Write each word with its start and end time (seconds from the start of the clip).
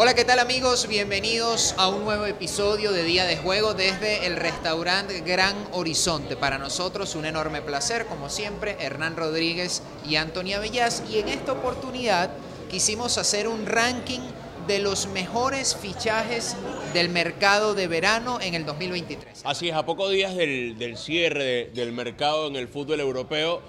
Hola, 0.00 0.14
¿qué 0.14 0.24
tal 0.24 0.38
amigos? 0.38 0.86
Bienvenidos 0.86 1.74
a 1.76 1.88
un 1.88 2.04
nuevo 2.04 2.24
episodio 2.24 2.92
de 2.92 3.02
Día 3.02 3.24
de 3.24 3.36
Juego 3.36 3.74
desde 3.74 4.26
el 4.26 4.36
restaurante 4.36 5.20
Gran 5.22 5.56
Horizonte. 5.72 6.36
Para 6.36 6.56
nosotros 6.56 7.16
un 7.16 7.24
enorme 7.24 7.62
placer, 7.62 8.06
como 8.06 8.30
siempre, 8.30 8.76
Hernán 8.78 9.16
Rodríguez 9.16 9.82
y 10.08 10.14
Antonia 10.14 10.60
Bellas. 10.60 11.02
Y 11.10 11.18
en 11.18 11.28
esta 11.28 11.50
oportunidad 11.52 12.30
quisimos 12.70 13.18
hacer 13.18 13.48
un 13.48 13.66
ranking 13.66 14.20
de 14.68 14.78
los 14.78 15.08
mejores 15.08 15.74
fichajes 15.74 16.54
del 16.94 17.08
mercado 17.08 17.74
de 17.74 17.88
verano 17.88 18.38
en 18.40 18.54
el 18.54 18.64
2023. 18.66 19.40
Así 19.44 19.68
es, 19.70 19.74
a 19.74 19.84
pocos 19.84 20.12
días 20.12 20.36
del, 20.36 20.78
del 20.78 20.96
cierre 20.96 21.42
de- 21.44 21.70
del 21.74 21.90
mercado 21.92 22.46
en 22.46 22.54
el 22.54 22.68
fútbol 22.68 23.00
europeo, 23.00 23.62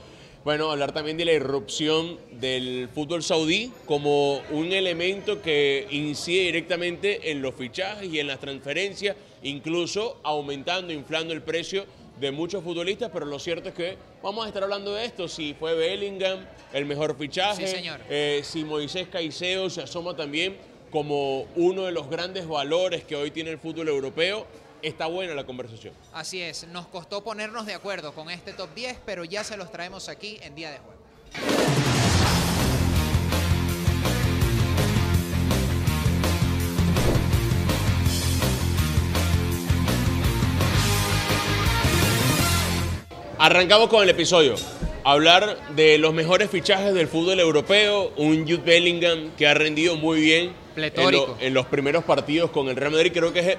bueno, 0.44 0.72
hablar 0.72 0.94
también 0.94 1.18
de 1.18 1.26
la 1.26 1.34
irrupción 1.34 2.18
del 2.32 2.90
fútbol 2.94 3.22
saudí 3.24 3.72
como 3.86 4.38
un 4.52 4.72
elemento 4.72 5.42
que 5.42 5.86
incide 5.92 6.44
directamente 6.46 7.32
en 7.32 7.42
los 7.42 7.56
fichajes 7.56 8.12
y 8.12 8.20
en 8.20 8.28
las 8.28 8.40
transferencias, 8.40 9.16
incluso 9.44 10.20
aumentando, 10.24 10.94
inflando 10.94 11.34
el 11.34 11.42
precio 11.42 11.86
de 12.20 12.32
muchos 12.32 12.64
futbolistas, 12.64 13.10
pero 13.14 13.26
lo 13.26 13.40
cierto 13.40 13.70
es 13.70 13.76
que 13.76 13.98
vamos 14.24 14.46
a 14.46 14.48
estar 14.48 14.64
hablando 14.64 14.94
de 14.94 15.06
esto, 15.06 15.28
si 15.28 15.54
fue 15.54 15.74
Bellingham 15.76 16.40
el 16.74 16.86
mejor 16.86 17.18
fichaje, 17.18 17.66
Sí, 17.68 17.76
señor. 17.76 18.00
eh, 18.10 18.42
si 18.44 18.64
Moisés 18.64 19.08
Caicedo 19.10 19.70
se 19.70 19.82
asoma 19.82 20.16
también 20.16 20.58
como 20.92 21.44
uno 21.56 21.84
de 21.86 21.92
los 21.92 22.10
grandes 22.10 22.48
valores 22.48 23.04
que 23.04 23.16
hoy 23.16 23.32
tiene 23.32 23.52
el 23.52 23.58
fútbol 23.60 23.88
europeo, 23.88 24.46
está 24.82 25.06
buena 25.08 25.34
la 25.34 25.46
conversación. 25.46 25.94
Así 26.14 26.42
es, 26.42 26.68
nos 26.68 26.88
costó 26.88 27.24
ponernos 27.24 27.66
de 27.66 27.74
acuerdo 27.74 28.14
con 28.14 28.30
este 28.30 28.54
top 28.54 28.74
10, 28.76 28.98
pero 29.06 29.24
ya 29.24 29.44
se 29.44 29.58
los 29.58 29.72
traemos 29.72 30.10
aquí 30.10 30.40
en 30.42 30.56
Día 30.56 30.72
de 30.72 30.80
Juego. 30.80 32.10
Arrancamos 43.38 43.88
con 43.90 44.04
el 44.04 44.10
episodio. 44.10 44.56
Hablar 45.06 45.58
de 45.76 45.98
los 45.98 46.14
mejores 46.14 46.50
fichajes 46.50 46.94
del 46.94 47.08
fútbol 47.08 47.40
europeo. 47.40 48.12
Un 48.18 48.42
Jude 48.44 48.58
Bellingham 48.66 49.32
que 49.38 49.48
ha 49.48 49.54
rendido 49.54 49.96
muy 49.96 50.20
bien 50.20 50.52
en, 50.76 51.12
lo- 51.12 51.38
en 51.40 51.54
los 51.54 51.66
primeros 51.68 52.04
partidos 52.04 52.52
con 52.52 52.68
el 52.68 52.76
Real 52.76 52.92
Madrid. 52.92 53.12
Creo 53.14 53.32
que 53.32 53.40
es 53.40 53.58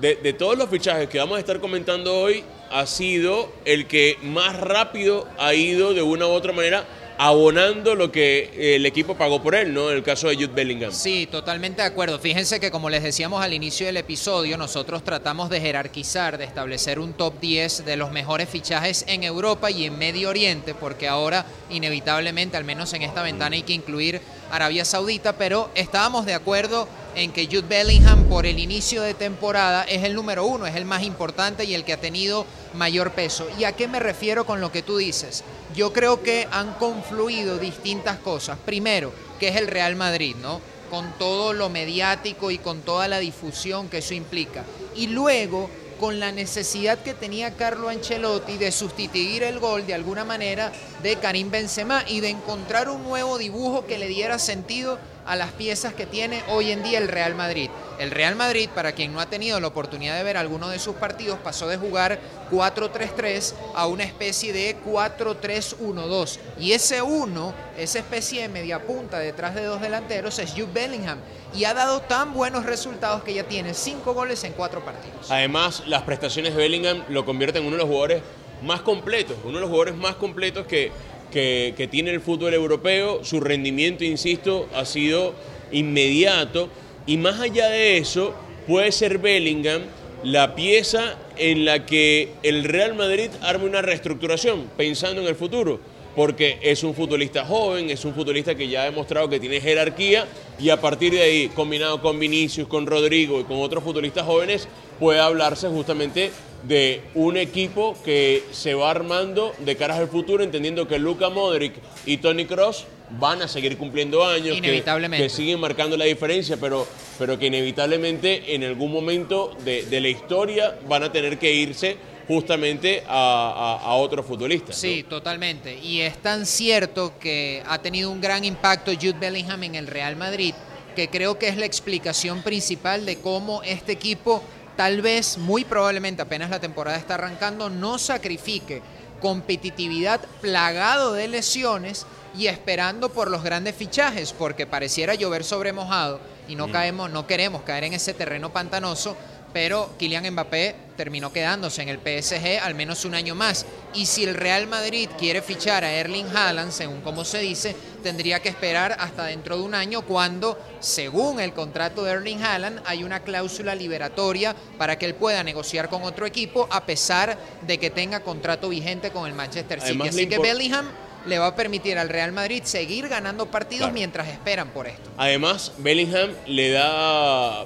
de, 0.00 0.32
todos 0.32 0.56
los 0.58 0.68
fichajes 0.68 1.08
que 1.08 1.18
vamos 1.18 1.36
a 1.36 1.40
estar 1.40 1.60
comentando 1.60 2.14
hoy, 2.18 2.44
ha 2.70 2.86
sido 2.86 3.52
el 3.64 3.86
que 3.86 4.16
más 4.22 4.58
rápido 4.58 5.28
ha 5.38 5.54
ido 5.54 5.94
de 5.94 6.02
una 6.02 6.26
u 6.26 6.30
otra 6.30 6.52
manera 6.52 6.84
abonando 7.18 7.94
lo 7.94 8.10
que 8.10 8.74
el 8.74 8.86
equipo 8.86 9.16
pagó 9.16 9.42
por 9.42 9.54
él, 9.54 9.72
¿no? 9.72 9.90
En 9.90 9.98
el 9.98 10.02
caso 10.02 10.28
de 10.28 10.34
Jude 10.34 10.48
Bellingham. 10.48 10.90
Sí, 10.90 11.28
totalmente 11.30 11.82
de 11.82 11.88
acuerdo. 11.88 12.18
Fíjense 12.18 12.58
que 12.58 12.70
como 12.70 12.90
les 12.90 13.02
decíamos 13.02 13.44
al 13.44 13.52
inicio 13.52 13.86
del 13.86 13.98
episodio, 13.98 14.56
nosotros 14.56 15.04
tratamos 15.04 15.50
de 15.50 15.60
jerarquizar, 15.60 16.38
de 16.38 16.44
establecer 16.44 16.98
un 16.98 17.12
top 17.12 17.38
10 17.38 17.84
de 17.84 17.96
los 17.96 18.10
mejores 18.10 18.48
fichajes 18.48 19.04
en 19.06 19.22
Europa 19.22 19.70
y 19.70 19.84
en 19.84 19.98
Medio 19.98 20.30
Oriente, 20.30 20.74
porque 20.74 21.06
ahora 21.06 21.46
inevitablemente, 21.70 22.56
al 22.56 22.64
menos 22.64 22.92
en 22.92 23.02
esta 23.02 23.22
ventana, 23.22 23.54
hay 23.54 23.62
que 23.62 23.74
incluir 23.74 24.20
Arabia 24.50 24.84
Saudita, 24.84 25.34
pero 25.34 25.70
estábamos 25.74 26.26
de 26.26 26.34
acuerdo 26.34 26.88
en 27.14 27.32
que 27.32 27.46
Jude 27.46 27.68
Bellingham 27.68 28.24
por 28.24 28.46
el 28.46 28.58
inicio 28.58 29.02
de 29.02 29.14
temporada 29.14 29.84
es 29.84 30.04
el 30.04 30.14
número 30.14 30.46
uno, 30.46 30.66
es 30.66 30.76
el 30.76 30.84
más 30.84 31.02
importante 31.02 31.64
y 31.64 31.74
el 31.74 31.84
que 31.84 31.92
ha 31.92 32.00
tenido 32.00 32.46
mayor 32.74 33.12
peso. 33.12 33.48
¿Y 33.58 33.64
a 33.64 33.72
qué 33.72 33.88
me 33.88 34.00
refiero 34.00 34.46
con 34.46 34.60
lo 34.60 34.72
que 34.72 34.82
tú 34.82 34.96
dices? 34.96 35.44
Yo 35.74 35.92
creo 35.92 36.22
que 36.22 36.48
han 36.50 36.74
confluido 36.74 37.58
distintas 37.58 38.18
cosas. 38.18 38.58
Primero, 38.64 39.12
que 39.38 39.48
es 39.48 39.56
el 39.56 39.68
Real 39.68 39.96
Madrid, 39.96 40.36
¿no? 40.40 40.60
Con 40.90 41.12
todo 41.18 41.52
lo 41.52 41.68
mediático 41.68 42.50
y 42.50 42.58
con 42.58 42.82
toda 42.82 43.08
la 43.08 43.18
difusión 43.18 43.88
que 43.88 43.98
eso 43.98 44.14
implica. 44.14 44.64
Y 44.94 45.06
luego, 45.08 45.70
con 46.02 46.18
la 46.18 46.32
necesidad 46.32 46.98
que 46.98 47.14
tenía 47.14 47.54
Carlo 47.54 47.88
Ancelotti 47.88 48.58
de 48.58 48.72
sustituir 48.72 49.44
el 49.44 49.60
gol 49.60 49.86
de 49.86 49.94
alguna 49.94 50.24
manera 50.24 50.72
de 51.00 51.16
Karim 51.16 51.50
Benzema 51.50 52.04
y 52.08 52.20
de 52.20 52.30
encontrar 52.30 52.88
un 52.88 53.04
nuevo 53.04 53.38
dibujo 53.38 53.86
que 53.86 53.98
le 53.98 54.08
diera 54.08 54.40
sentido 54.40 54.98
a 55.26 55.36
las 55.36 55.52
piezas 55.52 55.94
que 55.94 56.06
tiene 56.06 56.42
hoy 56.48 56.70
en 56.70 56.82
día 56.82 56.98
el 56.98 57.08
Real 57.08 57.34
Madrid. 57.34 57.70
El 57.98 58.10
Real 58.10 58.34
Madrid, 58.34 58.68
para 58.74 58.92
quien 58.92 59.12
no 59.12 59.20
ha 59.20 59.26
tenido 59.26 59.60
la 59.60 59.68
oportunidad 59.68 60.16
de 60.16 60.24
ver 60.24 60.36
alguno 60.36 60.68
de 60.68 60.78
sus 60.78 60.96
partidos, 60.96 61.38
pasó 61.38 61.68
de 61.68 61.76
jugar 61.76 62.18
4-3-3 62.50 63.54
a 63.74 63.86
una 63.86 64.04
especie 64.04 64.52
de 64.52 64.76
4-3-1-2. 64.84 66.38
Y 66.58 66.72
ese 66.72 67.02
1, 67.02 67.54
esa 67.78 67.98
especie 67.98 68.42
de 68.42 68.48
media 68.48 68.82
punta 68.82 69.18
detrás 69.18 69.54
de 69.54 69.64
dos 69.64 69.80
delanteros, 69.80 70.38
es 70.38 70.50
Jude 70.50 70.72
Bellingham. 70.72 71.18
Y 71.54 71.64
ha 71.64 71.74
dado 71.74 72.00
tan 72.00 72.32
buenos 72.32 72.64
resultados 72.64 73.22
que 73.22 73.34
ya 73.34 73.44
tiene 73.44 73.74
5 73.74 74.14
goles 74.14 74.42
en 74.44 74.52
4 74.54 74.84
partidos. 74.84 75.30
Además, 75.30 75.84
las 75.86 76.02
prestaciones 76.02 76.54
de 76.54 76.58
Bellingham 76.58 77.04
lo 77.08 77.24
convierten 77.24 77.62
en 77.62 77.68
uno 77.68 77.76
de 77.76 77.82
los 77.82 77.88
jugadores 77.88 78.22
más 78.62 78.80
completos, 78.80 79.36
uno 79.44 79.54
de 79.54 79.60
los 79.60 79.68
jugadores 79.68 79.96
más 79.96 80.14
completos 80.16 80.66
que, 80.66 80.90
que, 81.32 81.88
tiene 81.90 82.10
el 82.10 82.20
fútbol 82.20 82.54
europeo. 82.54 83.24
Su 83.24 83.40
rendimiento, 83.40 84.04
insisto, 84.04 84.68
ha 84.74 84.84
sido 84.84 85.34
inmediato. 85.72 86.68
Y 87.06 87.16
más 87.16 87.40
allá 87.40 87.68
de 87.68 87.98
eso, 87.98 88.34
puede 88.66 88.92
ser 88.92 89.18
Bellingham 89.18 89.82
la 90.22 90.54
pieza 90.54 91.16
en 91.36 91.64
la 91.64 91.84
que 91.84 92.34
el 92.44 92.62
Real 92.62 92.94
Madrid 92.94 93.30
arme 93.40 93.64
una 93.64 93.82
reestructuración, 93.82 94.68
pensando 94.76 95.20
en 95.20 95.26
el 95.26 95.34
futuro. 95.34 95.80
Porque 96.14 96.58
es 96.60 96.84
un 96.84 96.94
futbolista 96.94 97.44
joven, 97.44 97.88
es 97.88 98.04
un 98.04 98.14
futbolista 98.14 98.54
que 98.54 98.68
ya 98.68 98.82
ha 98.82 98.84
demostrado 98.84 99.30
que 99.30 99.40
tiene 99.40 99.62
jerarquía 99.62 100.26
y 100.60 100.68
a 100.68 100.78
partir 100.78 101.14
de 101.14 101.22
ahí, 101.22 101.48
combinado 101.48 102.02
con 102.02 102.20
Vinicius, 102.20 102.68
con 102.68 102.86
Rodrigo 102.86 103.40
y 103.40 103.44
con 103.44 103.62
otros 103.62 103.82
futbolistas 103.82 104.26
jóvenes, 104.26 104.68
puede 105.00 105.20
hablarse 105.20 105.68
justamente 105.68 106.30
de 106.62 107.00
un 107.14 107.36
equipo 107.36 107.96
que 108.04 108.44
se 108.52 108.74
va 108.74 108.90
armando 108.90 109.52
de 109.58 109.76
caras 109.76 109.98
al 109.98 110.08
futuro, 110.08 110.44
entendiendo 110.44 110.86
que 110.86 110.98
Luka 110.98 111.28
Modric 111.28 111.74
y 112.06 112.18
Tony 112.18 112.44
Cross 112.46 112.84
van 113.18 113.42
a 113.42 113.48
seguir 113.48 113.76
cumpliendo 113.76 114.24
años, 114.24 114.52
que- 114.52 114.58
Inevitablemente. 114.58 115.24
que 115.24 115.28
siguen 115.30 115.60
marcando 115.60 115.96
la 115.96 116.04
diferencia, 116.04 116.56
pero, 116.58 116.86
pero 117.18 117.38
que 117.38 117.46
inevitablemente 117.46 118.54
en 118.54 118.64
algún 118.64 118.92
momento 118.92 119.54
de, 119.64 119.84
de 119.84 120.00
la 120.00 120.08
historia 120.08 120.78
van 120.88 121.02
a 121.02 121.12
tener 121.12 121.38
que 121.38 121.52
irse 121.52 121.96
justamente 122.28 123.02
a, 123.08 123.78
a, 123.82 123.84
a 123.84 123.94
otros 123.96 124.24
futbolistas. 124.24 124.70
¿no? 124.76 124.80
Sí, 124.80 125.02
totalmente. 125.02 125.76
Y 125.78 126.00
es 126.00 126.16
tan 126.18 126.46
cierto 126.46 127.18
que 127.18 127.62
ha 127.66 127.78
tenido 127.82 128.10
un 128.10 128.20
gran 128.20 128.44
impacto 128.44 128.92
Jude 128.94 129.16
Bellingham 129.20 129.62
en 129.64 129.74
el 129.74 129.86
Real 129.88 130.16
Madrid, 130.16 130.54
que 130.96 131.08
creo 131.08 131.38
que 131.38 131.48
es 131.48 131.56
la 131.56 131.66
explicación 131.66 132.42
principal 132.42 133.04
de 133.04 133.16
cómo 133.18 133.62
este 133.64 133.92
equipo, 133.92 134.42
tal 134.76 135.02
vez, 135.02 135.38
muy 135.38 135.64
probablemente 135.64 136.22
apenas 136.22 136.50
la 136.50 136.60
temporada 136.60 136.96
está 136.96 137.14
arrancando, 137.14 137.70
no 137.70 137.98
sacrifique 137.98 138.82
competitividad 139.20 140.20
plagado 140.40 141.12
de 141.12 141.28
lesiones 141.28 142.06
y 142.36 142.46
esperando 142.46 143.10
por 143.10 143.30
los 143.30 143.42
grandes 143.42 143.76
fichajes, 143.76 144.32
porque 144.32 144.66
pareciera 144.66 145.14
llover 145.14 145.44
sobre 145.44 145.72
mojado 145.72 146.20
y 146.48 146.56
no 146.56 146.70
caemos, 146.72 147.10
no 147.10 147.26
queremos 147.26 147.62
caer 147.62 147.84
en 147.84 147.92
ese 147.92 148.14
terreno 148.14 148.52
pantanoso, 148.52 149.16
pero 149.52 149.90
Kylian 149.98 150.30
Mbappé 150.32 150.74
terminó 150.96 151.32
quedándose 151.32 151.82
en 151.82 151.88
el 151.88 151.98
PSG 151.98 152.60
al 152.62 152.74
menos 152.74 153.04
un 153.04 153.14
año 153.14 153.34
más. 153.34 153.66
Y 153.94 154.06
si 154.06 154.24
el 154.24 154.34
Real 154.34 154.66
Madrid 154.66 155.08
quiere 155.18 155.42
fichar 155.42 155.84
a 155.84 155.92
Erling 155.92 156.26
Haaland, 156.34 156.70
según 156.72 157.00
como 157.00 157.24
se 157.24 157.38
dice, 157.40 157.74
tendría 158.02 158.40
que 158.40 158.48
esperar 158.48 158.96
hasta 158.98 159.24
dentro 159.24 159.56
de 159.56 159.62
un 159.62 159.74
año 159.74 160.02
cuando, 160.02 160.58
según 160.80 161.40
el 161.40 161.52
contrato 161.52 162.04
de 162.04 162.12
Erling 162.12 162.42
Haaland, 162.42 162.80
hay 162.84 163.04
una 163.04 163.20
cláusula 163.20 163.74
liberatoria 163.74 164.54
para 164.78 164.96
que 164.98 165.06
él 165.06 165.14
pueda 165.14 165.42
negociar 165.42 165.88
con 165.88 166.02
otro 166.04 166.26
equipo 166.26 166.68
a 166.70 166.84
pesar 166.84 167.36
de 167.66 167.78
que 167.78 167.90
tenga 167.90 168.20
contrato 168.20 168.68
vigente 168.68 169.10
con 169.10 169.26
el 169.26 169.34
Manchester 169.34 169.80
City. 169.80 169.90
Además, 169.92 170.08
Así 170.08 170.26
que 170.28 170.38
Bellingham 170.38 170.86
le 171.26 171.38
va 171.38 171.46
a 171.48 171.54
permitir 171.56 171.98
al 171.98 172.08
Real 172.08 172.32
Madrid 172.32 172.62
seguir 172.64 173.08
ganando 173.08 173.46
partidos 173.46 173.82
Claro. 173.82 173.94
mientras 173.94 174.28
esperan 174.28 174.70
por 174.70 174.88
esto. 174.88 175.10
Además, 175.16 175.72
Bellingham 175.78 176.30
le 176.46 176.70
da 176.72 177.64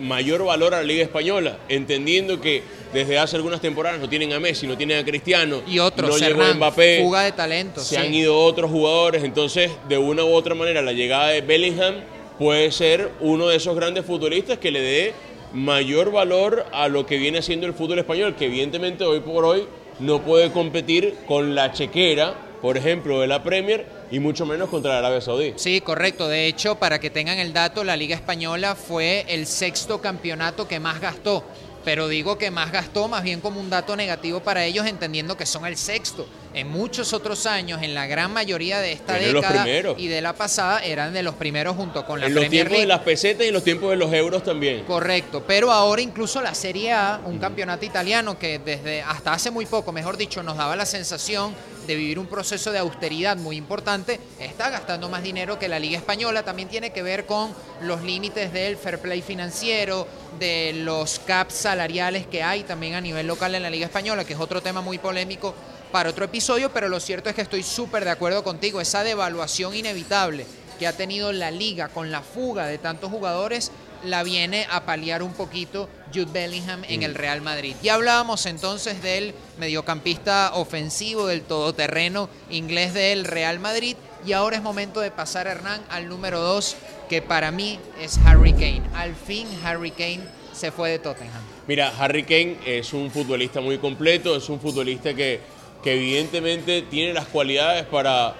mayor 0.00 0.44
valor 0.44 0.74
a 0.74 0.78
la 0.78 0.82
Liga 0.82 1.02
Española, 1.02 1.58
entendiendo 1.68 2.40
que 2.40 2.62
desde 2.92 3.18
hace 3.18 3.36
algunas 3.36 3.60
temporadas 3.60 4.00
no 4.00 4.08
tienen 4.08 4.32
a 4.32 4.40
Messi, 4.40 4.66
no 4.66 4.76
tienen 4.76 4.98
a 4.98 5.04
Cristiano, 5.04 5.62
Y 5.66 5.78
otros, 5.78 6.10
no 6.10 6.26
llegó 6.26 6.42
Mbappé, 6.54 7.00
fuga 7.02 7.22
de 7.22 7.32
talento. 7.32 7.80
se 7.80 7.94
sí. 7.94 7.96
han 7.96 8.12
ido 8.12 8.36
otros 8.38 8.70
jugadores, 8.70 9.22
entonces 9.22 9.70
de 9.88 9.98
una 9.98 10.24
u 10.24 10.32
otra 10.32 10.54
manera 10.54 10.82
la 10.82 10.92
llegada 10.92 11.28
de 11.28 11.40
Bellingham 11.42 11.96
puede 12.38 12.72
ser 12.72 13.10
uno 13.20 13.48
de 13.48 13.56
esos 13.56 13.76
grandes 13.76 14.04
futbolistas 14.04 14.58
que 14.58 14.70
le 14.70 14.80
dé 14.80 15.14
mayor 15.52 16.10
valor 16.10 16.64
a 16.72 16.88
lo 16.88 17.06
que 17.06 17.18
viene 17.18 17.38
haciendo 17.38 17.66
el 17.66 17.74
fútbol 17.74 17.98
español, 17.98 18.34
que 18.36 18.46
evidentemente 18.46 19.04
hoy 19.04 19.20
por 19.20 19.44
hoy 19.44 19.66
no 19.98 20.22
puede 20.22 20.50
competir 20.50 21.16
con 21.26 21.54
la 21.54 21.72
chequera, 21.72 22.34
por 22.62 22.76
ejemplo, 22.76 23.20
de 23.20 23.26
la 23.26 23.42
Premier 23.42 23.84
y 24.10 24.18
mucho 24.18 24.46
menos 24.46 24.68
contra 24.68 24.98
Arabia 24.98 25.20
Saudí. 25.20 25.54
Sí, 25.56 25.80
correcto. 25.80 26.28
De 26.28 26.46
hecho, 26.46 26.76
para 26.76 26.98
que 26.98 27.10
tengan 27.10 27.38
el 27.38 27.52
dato, 27.52 27.84
la 27.84 27.96
Liga 27.96 28.14
Española 28.14 28.74
fue 28.74 29.24
el 29.28 29.46
sexto 29.46 30.00
campeonato 30.00 30.66
que 30.66 30.80
más 30.80 31.00
gastó 31.00 31.44
pero 31.84 32.08
digo 32.08 32.36
que 32.38 32.50
más 32.50 32.72
gastó 32.72 33.08
más 33.08 33.22
bien 33.22 33.40
como 33.40 33.60
un 33.60 33.70
dato 33.70 33.96
negativo 33.96 34.40
para 34.40 34.64
ellos, 34.64 34.86
entendiendo 34.86 35.36
que 35.36 35.46
son 35.46 35.66
el 35.66 35.76
sexto. 35.76 36.26
En 36.52 36.68
muchos 36.68 37.12
otros 37.12 37.46
años, 37.46 37.80
en 37.82 37.94
la 37.94 38.06
gran 38.06 38.32
mayoría 38.32 38.80
de 38.80 38.92
esta 38.92 39.14
década 39.14 39.66
y 39.96 40.08
de 40.08 40.20
la 40.20 40.32
pasada, 40.34 40.80
eran 40.80 41.12
de 41.12 41.22
los 41.22 41.34
primeros 41.36 41.76
junto 41.76 42.04
con 42.04 42.20
la 42.20 42.26
en 42.26 42.34
los 42.34 42.48
tiempos 42.48 42.78
de 42.78 42.86
las 42.86 43.00
pesetas 43.00 43.44
y 43.44 43.48
en 43.48 43.54
los 43.54 43.64
tiempos 43.64 43.90
de 43.90 43.96
los 43.96 44.12
euros 44.12 44.42
también. 44.42 44.84
Correcto, 44.84 45.44
pero 45.46 45.70
ahora 45.70 46.02
incluso 46.02 46.42
la 46.42 46.54
Serie 46.54 46.92
A, 46.92 47.20
un 47.24 47.38
campeonato 47.38 47.84
italiano 47.84 48.38
que 48.38 48.58
desde 48.58 49.02
hasta 49.02 49.32
hace 49.32 49.50
muy 49.50 49.66
poco, 49.66 49.92
mejor 49.92 50.16
dicho, 50.16 50.42
nos 50.42 50.56
daba 50.56 50.74
la 50.76 50.86
sensación 50.86 51.54
de 51.90 51.96
vivir 51.96 52.20
un 52.20 52.28
proceso 52.28 52.70
de 52.70 52.78
austeridad 52.78 53.36
muy 53.36 53.56
importante, 53.56 54.20
está 54.38 54.70
gastando 54.70 55.08
más 55.08 55.24
dinero 55.24 55.58
que 55.58 55.66
la 55.66 55.80
Liga 55.80 55.98
Española. 55.98 56.44
También 56.44 56.68
tiene 56.68 56.92
que 56.92 57.02
ver 57.02 57.26
con 57.26 57.52
los 57.82 58.02
límites 58.02 58.52
del 58.52 58.76
fair 58.76 59.00
play 59.00 59.22
financiero, 59.22 60.06
de 60.38 60.72
los 60.72 61.18
caps 61.18 61.54
salariales 61.54 62.28
que 62.28 62.44
hay 62.44 62.62
también 62.62 62.94
a 62.94 63.00
nivel 63.00 63.26
local 63.26 63.56
en 63.56 63.64
la 63.64 63.70
Liga 63.70 63.86
Española, 63.86 64.24
que 64.24 64.34
es 64.34 64.38
otro 64.38 64.62
tema 64.62 64.80
muy 64.82 64.98
polémico 64.98 65.52
para 65.90 66.10
otro 66.10 66.24
episodio, 66.24 66.72
pero 66.72 66.88
lo 66.88 67.00
cierto 67.00 67.28
es 67.28 67.34
que 67.34 67.42
estoy 67.42 67.64
súper 67.64 68.04
de 68.04 68.10
acuerdo 68.10 68.44
contigo. 68.44 68.80
Esa 68.80 69.02
devaluación 69.02 69.74
inevitable 69.74 70.46
que 70.78 70.86
ha 70.86 70.96
tenido 70.96 71.32
la 71.32 71.50
liga 71.50 71.88
con 71.88 72.12
la 72.12 72.22
fuga 72.22 72.66
de 72.66 72.78
tantos 72.78 73.10
jugadores 73.10 73.72
la 74.04 74.22
viene 74.22 74.66
a 74.70 74.84
paliar 74.84 75.22
un 75.22 75.32
poquito 75.32 75.88
Jude 76.12 76.32
Bellingham 76.32 76.82
en 76.88 77.02
el. 77.02 77.14
Real 77.14 77.42
Madrid. 77.42 77.74
Ya 77.82 77.94
hablábamos 77.94 78.46
entonces 78.46 79.02
del 79.02 79.34
mediocampista 79.58 80.52
ofensivo, 80.54 81.26
del 81.26 81.42
todoterreno 81.42 82.28
inglés 82.50 82.94
del 82.94 83.24
Real 83.24 83.60
Madrid. 83.60 83.96
Y 84.24 84.32
ahora 84.32 84.56
es 84.56 84.62
momento 84.62 85.00
de 85.00 85.10
pasar, 85.10 85.46
Hernán, 85.46 85.82
al 85.90 86.08
número 86.08 86.40
2, 86.40 86.76
que 87.08 87.22
para 87.22 87.50
mí 87.50 87.78
es 88.00 88.18
Harry 88.24 88.52
Kane. 88.52 88.82
Al 88.94 89.14
fin 89.14 89.46
Harry 89.64 89.90
Kane 89.90 90.20
se 90.52 90.70
fue 90.70 90.90
de 90.90 90.98
Tottenham. 90.98 91.42
Mira, 91.66 91.92
Harry 91.98 92.22
Kane 92.24 92.58
es 92.66 92.92
un 92.92 93.10
futbolista 93.10 93.60
muy 93.60 93.78
completo, 93.78 94.36
es 94.36 94.48
un 94.48 94.60
futbolista 94.60 95.14
que, 95.14 95.40
que 95.82 95.94
evidentemente 95.94 96.82
tiene 96.82 97.12
las 97.12 97.26
cualidades 97.26 97.84
para 97.86 98.34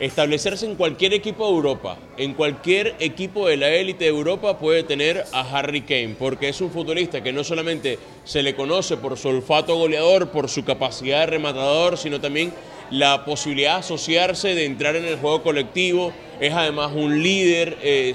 establecerse 0.00 0.66
en 0.66 0.74
cualquier 0.74 1.14
equipo 1.14 1.46
de 1.46 1.54
Europa, 1.54 1.96
en 2.16 2.34
cualquier 2.34 2.96
equipo 2.98 3.46
de 3.46 3.56
la 3.56 3.68
élite 3.68 4.04
de 4.04 4.10
Europa 4.10 4.58
puede 4.58 4.82
tener 4.82 5.24
a 5.32 5.40
Harry 5.40 5.82
Kane, 5.82 6.16
porque 6.18 6.48
es 6.48 6.60
un 6.60 6.70
futbolista 6.70 7.22
que 7.22 7.32
no 7.32 7.44
solamente 7.44 7.98
se 8.24 8.42
le 8.42 8.54
conoce 8.54 8.96
por 8.96 9.16
su 9.16 9.28
olfato 9.28 9.76
goleador, 9.76 10.30
por 10.30 10.48
su 10.48 10.64
capacidad 10.64 11.20
de 11.20 11.26
rematador, 11.26 11.96
sino 11.96 12.20
también 12.20 12.52
la 12.90 13.24
posibilidad 13.24 13.74
de 13.74 13.78
asociarse, 13.80 14.54
de 14.54 14.64
entrar 14.64 14.96
en 14.96 15.04
el 15.04 15.16
juego 15.16 15.42
colectivo, 15.42 16.12
es 16.40 16.52
además 16.52 16.92
un 16.94 17.22
líder, 17.22 17.78
eh, 17.82 18.14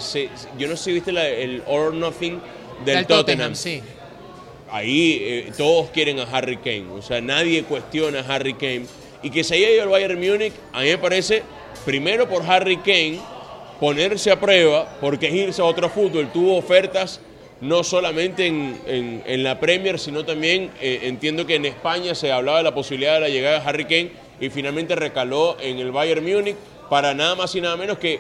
yo 0.58 0.68
no 0.68 0.76
sé 0.76 0.84
si 0.84 0.94
viste 0.94 1.12
el 1.12 1.64
All 1.66 1.88
or 1.88 1.94
Nothing 1.94 2.40
del, 2.86 3.06
Tottenham. 3.06 3.56
sí. 3.56 3.82
Ahí 4.72 5.18
eh, 5.22 5.52
todos 5.58 5.90
quieren 5.90 6.20
a 6.20 6.24
Harry 6.24 6.58
Kane, 6.58 6.86
o 6.94 7.02
sea, 7.02 7.22
nadie 7.22 7.64
cuestiona 7.64 8.20
a 8.20 8.36
Harry 8.36 8.54
Kane. 8.54 8.86
Y 9.24 9.32
que 9.32 9.44
se 9.44 9.56
haya 9.56 9.72
ido 9.72 9.84
al 9.84 9.90
Bayern 9.90 10.20
Múnich, 10.20 10.54
a 10.72 10.82
mí 10.82 10.90
me 10.90 10.98
parece 11.00 11.44
primero 11.86 12.28
por 12.28 12.44
Harry 12.44 12.78
Kane, 12.78 13.20
ponerse 13.80 14.32
a 14.32 14.40
prueba, 14.40 14.98
porque 15.00 15.28
es 15.28 15.34
irse 15.34 15.62
a 15.62 15.66
otro 15.66 15.90
fútbol. 15.90 16.32
Tuvo 16.32 16.58
ofertas 16.58 17.22
no 17.62 17.84
solamente 17.84 18.48
en, 18.48 19.44
la 19.44 19.60
Premier, 19.60 20.00
sino 20.00 20.24
también 20.26 20.72
eh, 20.82 21.02
entiendo 21.04 21.46
que 21.46 21.56
en 21.56 21.66
España 21.66 22.16
se 22.16 22.32
hablaba 22.32 22.60
de 22.60 22.64
la 22.64 22.74
posibilidad 22.74 23.16
de 23.16 23.20
la 23.22 23.30
llegada 23.30 23.60
de 23.60 23.70
Harry 23.70 23.84
Kane 23.84 24.12
y 24.40 24.50
finalmente 24.50 24.96
recaló 24.96 25.58
en 25.60 25.80
el 25.80 25.92
Bayern 25.92 26.24
Múnich 26.24 26.56
para 26.90 27.14
nada 27.14 27.36
más 27.36 27.54
y 27.56 27.62
nada 27.62 27.76
menos 27.76 27.98
que 27.98 28.20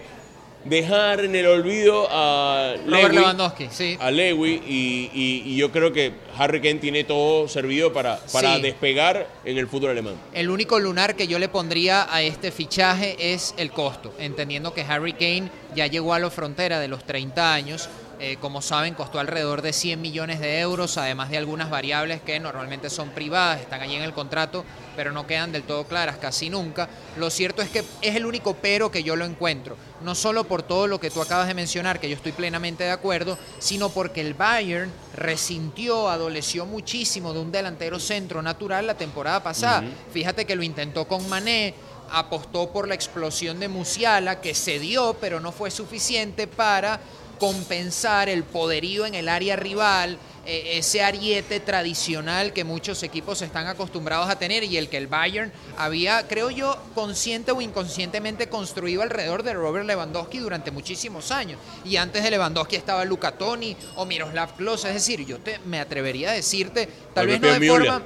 dejar 0.65 1.21
en 1.21 1.35
el 1.35 1.47
olvido 1.47 2.07
a 2.11 2.75
Lewandowski, 2.85 3.97
a 3.99 4.11
Lewy 4.11 4.61
y, 4.67 5.55
yo 5.55 5.71
creo 5.71 5.93
que 5.93 6.11
Harry 6.39 6.61
Kane 6.61 6.75
tiene 6.75 7.03
todo 7.03 7.49
servido 7.49 7.91
para, 7.91 8.17
para 8.31 8.59
despegar 8.59 9.27
en 9.43 9.57
el 9.57 9.67
fútbol 9.67 9.91
alemán. 9.91 10.15
El 10.33 10.49
único 10.49 10.79
lunar 10.79 11.17
que 11.17 11.27
yo 11.27 11.37
le 11.37 11.49
pondría 11.49 12.07
a 12.09 12.21
este 12.21 12.51
fichaje 12.51 13.33
es 13.33 13.53
el 13.57 13.71
costo, 13.71 14.13
entendiendo 14.17 14.73
que 14.73 14.83
Harry 14.83 15.11
Kane 15.11 15.51
ya 15.75 15.87
llegó 15.87 16.13
a 16.13 16.19
la 16.19 16.29
frontera 16.29 16.79
de 16.79 16.87
los 16.87 17.03
30 17.03 17.53
años 17.53 17.89
eh, 18.21 18.35
como 18.41 18.61
saben, 18.61 18.95
costó 18.95 19.21
alrededor 19.21 19.61
de 19.61 19.71
100 19.71 20.01
millones 20.01 20.41
de 20.41 20.59
euros, 20.59 20.97
además 20.97 21.29
de 21.29 21.37
algunas 21.37 21.69
variables 21.69 22.21
que 22.21 22.37
normalmente 22.37 22.89
son 22.89 23.11
privadas, 23.11 23.61
están 23.61 23.81
allí 23.81 23.95
en 23.95 24.01
el 24.01 24.11
contrato, 24.11 24.65
pero 24.97 25.13
no 25.13 25.25
quedan 25.25 25.53
del 25.53 25.63
todo 25.63 25.85
claras 25.85 26.17
casi 26.17 26.49
nunca. 26.49 26.89
Lo 27.15 27.29
cierto 27.29 27.61
es 27.61 27.69
que 27.69 27.81
es 28.01 28.15
el 28.17 28.25
único 28.25 28.55
pero 28.55 28.91
que 28.91 29.03
yo 29.03 29.15
lo 29.15 29.23
encuentro, 29.23 29.77
no 30.01 30.15
solo 30.15 30.43
por 30.43 30.63
todo 30.63 30.85
lo 30.87 30.99
que 30.99 31.09
tú 31.09 31.21
acabas 31.21 31.47
de 31.47 31.53
mencionar, 31.53 32.01
que 32.01 32.09
yo 32.09 32.15
estoy 32.17 32.33
plenamente 32.33 32.83
de 32.83 32.91
acuerdo, 32.91 33.37
sino 33.59 33.87
porque 33.87 34.19
el 34.19 34.33
Bayern 34.33 34.91
resintió, 35.15 36.09
adoleció 36.29 36.67
muchísimo 36.67 37.33
de 37.33 37.39
un 37.39 37.51
delantero 37.51 37.99
centro 37.99 38.43
natural 38.43 38.85
la 38.85 38.93
temporada 38.93 39.41
pasada. 39.41 39.83
Fíjate 40.13 40.45
que 40.45 40.55
lo 40.55 40.61
intentó 40.61 41.07
con 41.07 41.27
Mané, 41.27 41.73
apostó 42.11 42.71
por 42.71 42.87
la 42.87 42.93
explosión 42.93 43.59
de 43.59 43.67
Musiala, 43.67 44.39
que 44.39 44.53
se 44.53 44.77
dio, 44.77 45.17
pero 45.19 45.39
no 45.39 45.51
fue 45.51 45.71
suficiente 45.71 46.45
para 46.45 46.99
compensar 47.39 48.29
el 48.29 48.43
poderío 48.43 49.05
en 49.05 49.15
el 49.15 49.29
área 49.29 49.55
rival, 49.55 50.17
eh, 50.45 50.77
ese 50.77 51.03
ariete 51.03 51.59
tradicional 51.59 52.53
que 52.53 52.63
muchos 52.63 53.03
equipos 53.03 53.41
están 53.41 53.67
acostumbrados 53.67 54.29
a 54.29 54.39
tener 54.39 54.63
y 54.63 54.77
el 54.77 54.89
que 54.89 54.97
el 54.97 55.07
Bayern 55.07 55.51
había, 55.77 56.27
creo 56.27 56.49
yo, 56.49 56.77
consciente 56.95 57.51
o 57.51 57.61
inconscientemente 57.61 58.49
construido 58.49 59.01
alrededor 59.01 59.43
de 59.43 59.53
Robert 59.53 59.85
Lewandowski 59.85 60.39
durante 60.39 60.71
muchísimos 60.71 61.31
años. 61.31 61.59
Y 61.85 61.97
antes 61.97 62.23
de 62.23 62.31
Lewandowski 62.31 62.75
estaba 62.75 63.05
Luca 63.05 63.33
Toni 63.33 63.75
o 63.95 64.05
Miroslav 64.05 64.55
Klose, 64.55 64.87
es 64.87 64.95
decir, 64.95 65.25
yo 65.25 65.37
te, 65.39 65.59
me 65.65 65.79
atrevería 65.79 66.31
a 66.31 66.33
decirte, 66.33 66.89
tal 67.13 67.27
vez 67.27 67.39
no 67.39 67.47
de 67.47 67.67
forma 67.67 68.03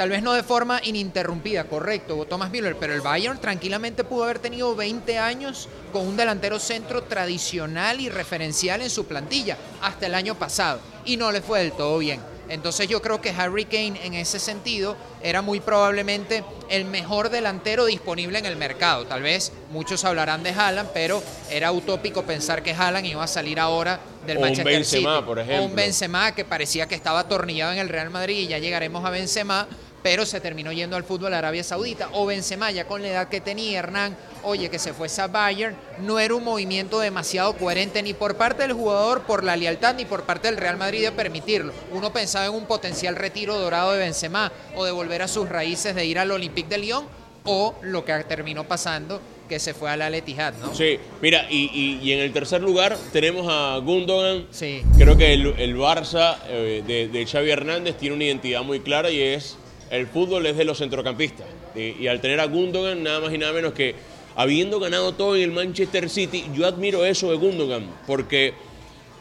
tal 0.00 0.08
vez 0.08 0.22
no 0.22 0.32
de 0.32 0.42
forma 0.42 0.80
ininterrumpida, 0.82 1.64
correcto, 1.64 2.24
Thomas 2.24 2.50
Müller, 2.50 2.74
pero 2.74 2.94
el 2.94 3.02
Bayern 3.02 3.38
tranquilamente 3.38 4.02
pudo 4.02 4.24
haber 4.24 4.38
tenido 4.38 4.74
20 4.74 5.18
años 5.18 5.68
con 5.92 6.06
un 6.06 6.16
delantero 6.16 6.58
centro 6.58 7.02
tradicional 7.02 8.00
y 8.00 8.08
referencial 8.08 8.80
en 8.80 8.88
su 8.88 9.04
plantilla 9.04 9.58
hasta 9.82 10.06
el 10.06 10.14
año 10.14 10.36
pasado 10.36 10.80
y 11.04 11.18
no 11.18 11.30
le 11.30 11.42
fue 11.42 11.58
del 11.58 11.72
todo 11.72 11.98
bien. 11.98 12.18
Entonces 12.48 12.88
yo 12.88 13.02
creo 13.02 13.20
que 13.20 13.30
Harry 13.30 13.66
Kane 13.66 14.00
en 14.02 14.14
ese 14.14 14.40
sentido 14.40 14.96
era 15.22 15.42
muy 15.42 15.60
probablemente 15.60 16.44
el 16.68 16.84
mejor 16.86 17.28
delantero 17.28 17.84
disponible 17.84 18.38
en 18.38 18.46
el 18.46 18.56
mercado. 18.56 19.04
Tal 19.04 19.22
vez 19.22 19.52
muchos 19.70 20.04
hablarán 20.04 20.42
de 20.42 20.50
Haaland, 20.50 20.88
pero 20.92 21.22
era 21.50 21.70
utópico 21.70 22.22
pensar 22.24 22.62
que 22.62 22.72
Haaland 22.72 23.06
iba 23.06 23.22
a 23.22 23.28
salir 23.28 23.60
ahora 23.60 24.00
del 24.26 24.38
o 24.38 24.40
Manchester 24.40 24.66
un 24.66 24.72
Benzema, 24.72 25.24
Por 25.24 25.38
ejemplo. 25.38 25.62
O 25.62 25.66
un 25.66 25.76
Benzema 25.76 26.34
que 26.34 26.44
parecía 26.44 26.88
que 26.88 26.96
estaba 26.96 27.20
atornillado 27.20 27.72
en 27.72 27.78
el 27.78 27.88
Real 27.88 28.10
Madrid 28.10 28.38
y 28.38 28.48
ya 28.48 28.58
llegaremos 28.58 29.04
a 29.04 29.10
Benzema 29.10 29.68
pero 30.02 30.24
se 30.26 30.40
terminó 30.40 30.72
yendo 30.72 30.96
al 30.96 31.04
fútbol 31.04 31.30
de 31.30 31.36
Arabia 31.36 31.64
Saudita. 31.64 32.08
O 32.12 32.26
Benzema, 32.26 32.70
ya 32.70 32.86
con 32.86 33.02
la 33.02 33.08
edad 33.08 33.28
que 33.28 33.40
tenía 33.40 33.78
Hernán, 33.78 34.16
oye, 34.42 34.68
que 34.70 34.78
se 34.78 34.92
fuese 34.92 35.22
a 35.22 35.26
Bayern, 35.26 35.76
no 36.00 36.18
era 36.18 36.34
un 36.34 36.44
movimiento 36.44 37.00
demasiado 37.00 37.56
coherente 37.56 38.02
ni 38.02 38.14
por 38.14 38.36
parte 38.36 38.62
del 38.62 38.72
jugador, 38.72 39.22
por 39.22 39.44
la 39.44 39.56
lealtad, 39.56 39.94
ni 39.94 40.04
por 40.04 40.24
parte 40.24 40.48
del 40.48 40.56
Real 40.56 40.76
Madrid 40.76 41.02
de 41.02 41.12
permitirlo. 41.12 41.72
Uno 41.92 42.12
pensaba 42.12 42.46
en 42.46 42.54
un 42.54 42.66
potencial 42.66 43.16
retiro 43.16 43.58
dorado 43.58 43.92
de 43.92 43.98
Benzema, 43.98 44.52
o 44.74 44.84
de 44.84 44.92
volver 44.92 45.22
a 45.22 45.28
sus 45.28 45.48
raíces 45.48 45.94
de 45.94 46.04
ir 46.06 46.18
al 46.18 46.30
Olympique 46.30 46.68
de 46.68 46.78
Lyon, 46.78 47.04
o 47.44 47.74
lo 47.82 48.04
que 48.04 48.12
terminó 48.24 48.64
pasando, 48.64 49.20
que 49.48 49.58
se 49.58 49.74
fue 49.74 49.90
al 49.90 50.14
Etihad, 50.14 50.54
¿no? 50.60 50.74
Sí, 50.74 50.98
mira, 51.20 51.46
y, 51.50 52.12
en 52.12 52.20
el 52.20 52.32
tercer 52.32 52.62
lugar 52.62 52.96
tenemos 53.12 53.46
a 53.50 53.78
Gundogan. 53.78 54.46
Sí. 54.52 54.82
Creo 54.96 55.16
que 55.16 55.32
el, 55.32 55.76
Barça 55.76 56.36
eh, 56.46 56.84
de, 56.86 57.08
de 57.08 57.26
Xavi 57.26 57.50
Hernández 57.50 57.96
tiene 57.96 58.14
una 58.14 58.24
identidad 58.24 58.62
muy 58.62 58.78
clara 58.78 59.10
y 59.10 59.20
es 59.20 59.56
el 59.90 60.06
fútbol 60.06 60.46
es 60.46 60.56
de 60.56 60.64
los 60.64 60.78
centrocampistas. 60.78 61.46
Y, 61.74 62.06
al 62.06 62.20
tener 62.20 62.40
a 62.40 62.46
Gundogan, 62.46 63.02
nada 63.02 63.20
más 63.20 63.34
y 63.34 63.38
nada 63.38 63.52
menos 63.52 63.72
que 63.74 63.94
habiendo 64.36 64.78
ganado 64.78 65.12
todo 65.12 65.36
en 65.36 65.42
el 65.42 65.50
Manchester 65.50 66.08
City, 66.08 66.46
yo 66.54 66.66
admiro 66.66 67.04
eso 67.04 67.30
de 67.30 67.36
Gundogan, 67.36 67.86
porque 68.06 68.54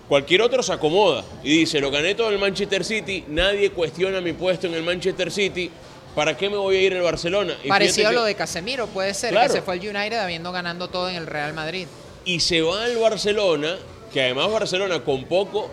cualquier 0.07 0.43
otro 0.43 0.61
se 0.61 0.71
acomoda 0.71 1.25
y 1.43 1.59
dice, 1.59 1.79
lo 1.79 1.91
gané 1.91 2.15
todo 2.15 2.27
en 2.27 2.35
el 2.35 2.39
Manchester 2.39 2.85
City, 2.85 3.25
nadie 3.27 3.71
cuestiona 3.71 4.21
mi 4.21 4.33
puesto 4.33 4.67
en 4.67 4.75
el 4.75 4.83
Manchester 4.83 5.31
City, 5.31 5.71
¿para 6.15 6.37
qué 6.37 6.49
me 6.49 6.57
voy 6.57 6.77
a 6.77 6.81
ir 6.81 6.93
al 6.93 7.01
Barcelona? 7.01 7.55
Parecido 7.67 8.09
a 8.09 8.11
lo 8.11 8.23
de 8.23 8.35
Casemiro, 8.35 8.87
puede 8.87 9.13
ser, 9.15 9.33
que 9.33 9.49
se 9.49 9.61
fue 9.63 9.73
al 9.75 9.79
United 9.79 10.19
habiendo 10.19 10.51
ganando 10.51 10.87
todo 10.89 11.09
en 11.09 11.15
el 11.15 11.25
Real 11.25 11.53
Madrid. 11.53 11.87
Y 12.25 12.39
se 12.39 12.61
va 12.61 12.85
al 12.85 12.97
Barcelona, 12.97 13.77
que 14.13 14.21
además 14.21 14.51
Barcelona 14.51 15.03
con 15.03 15.25
poco, 15.25 15.71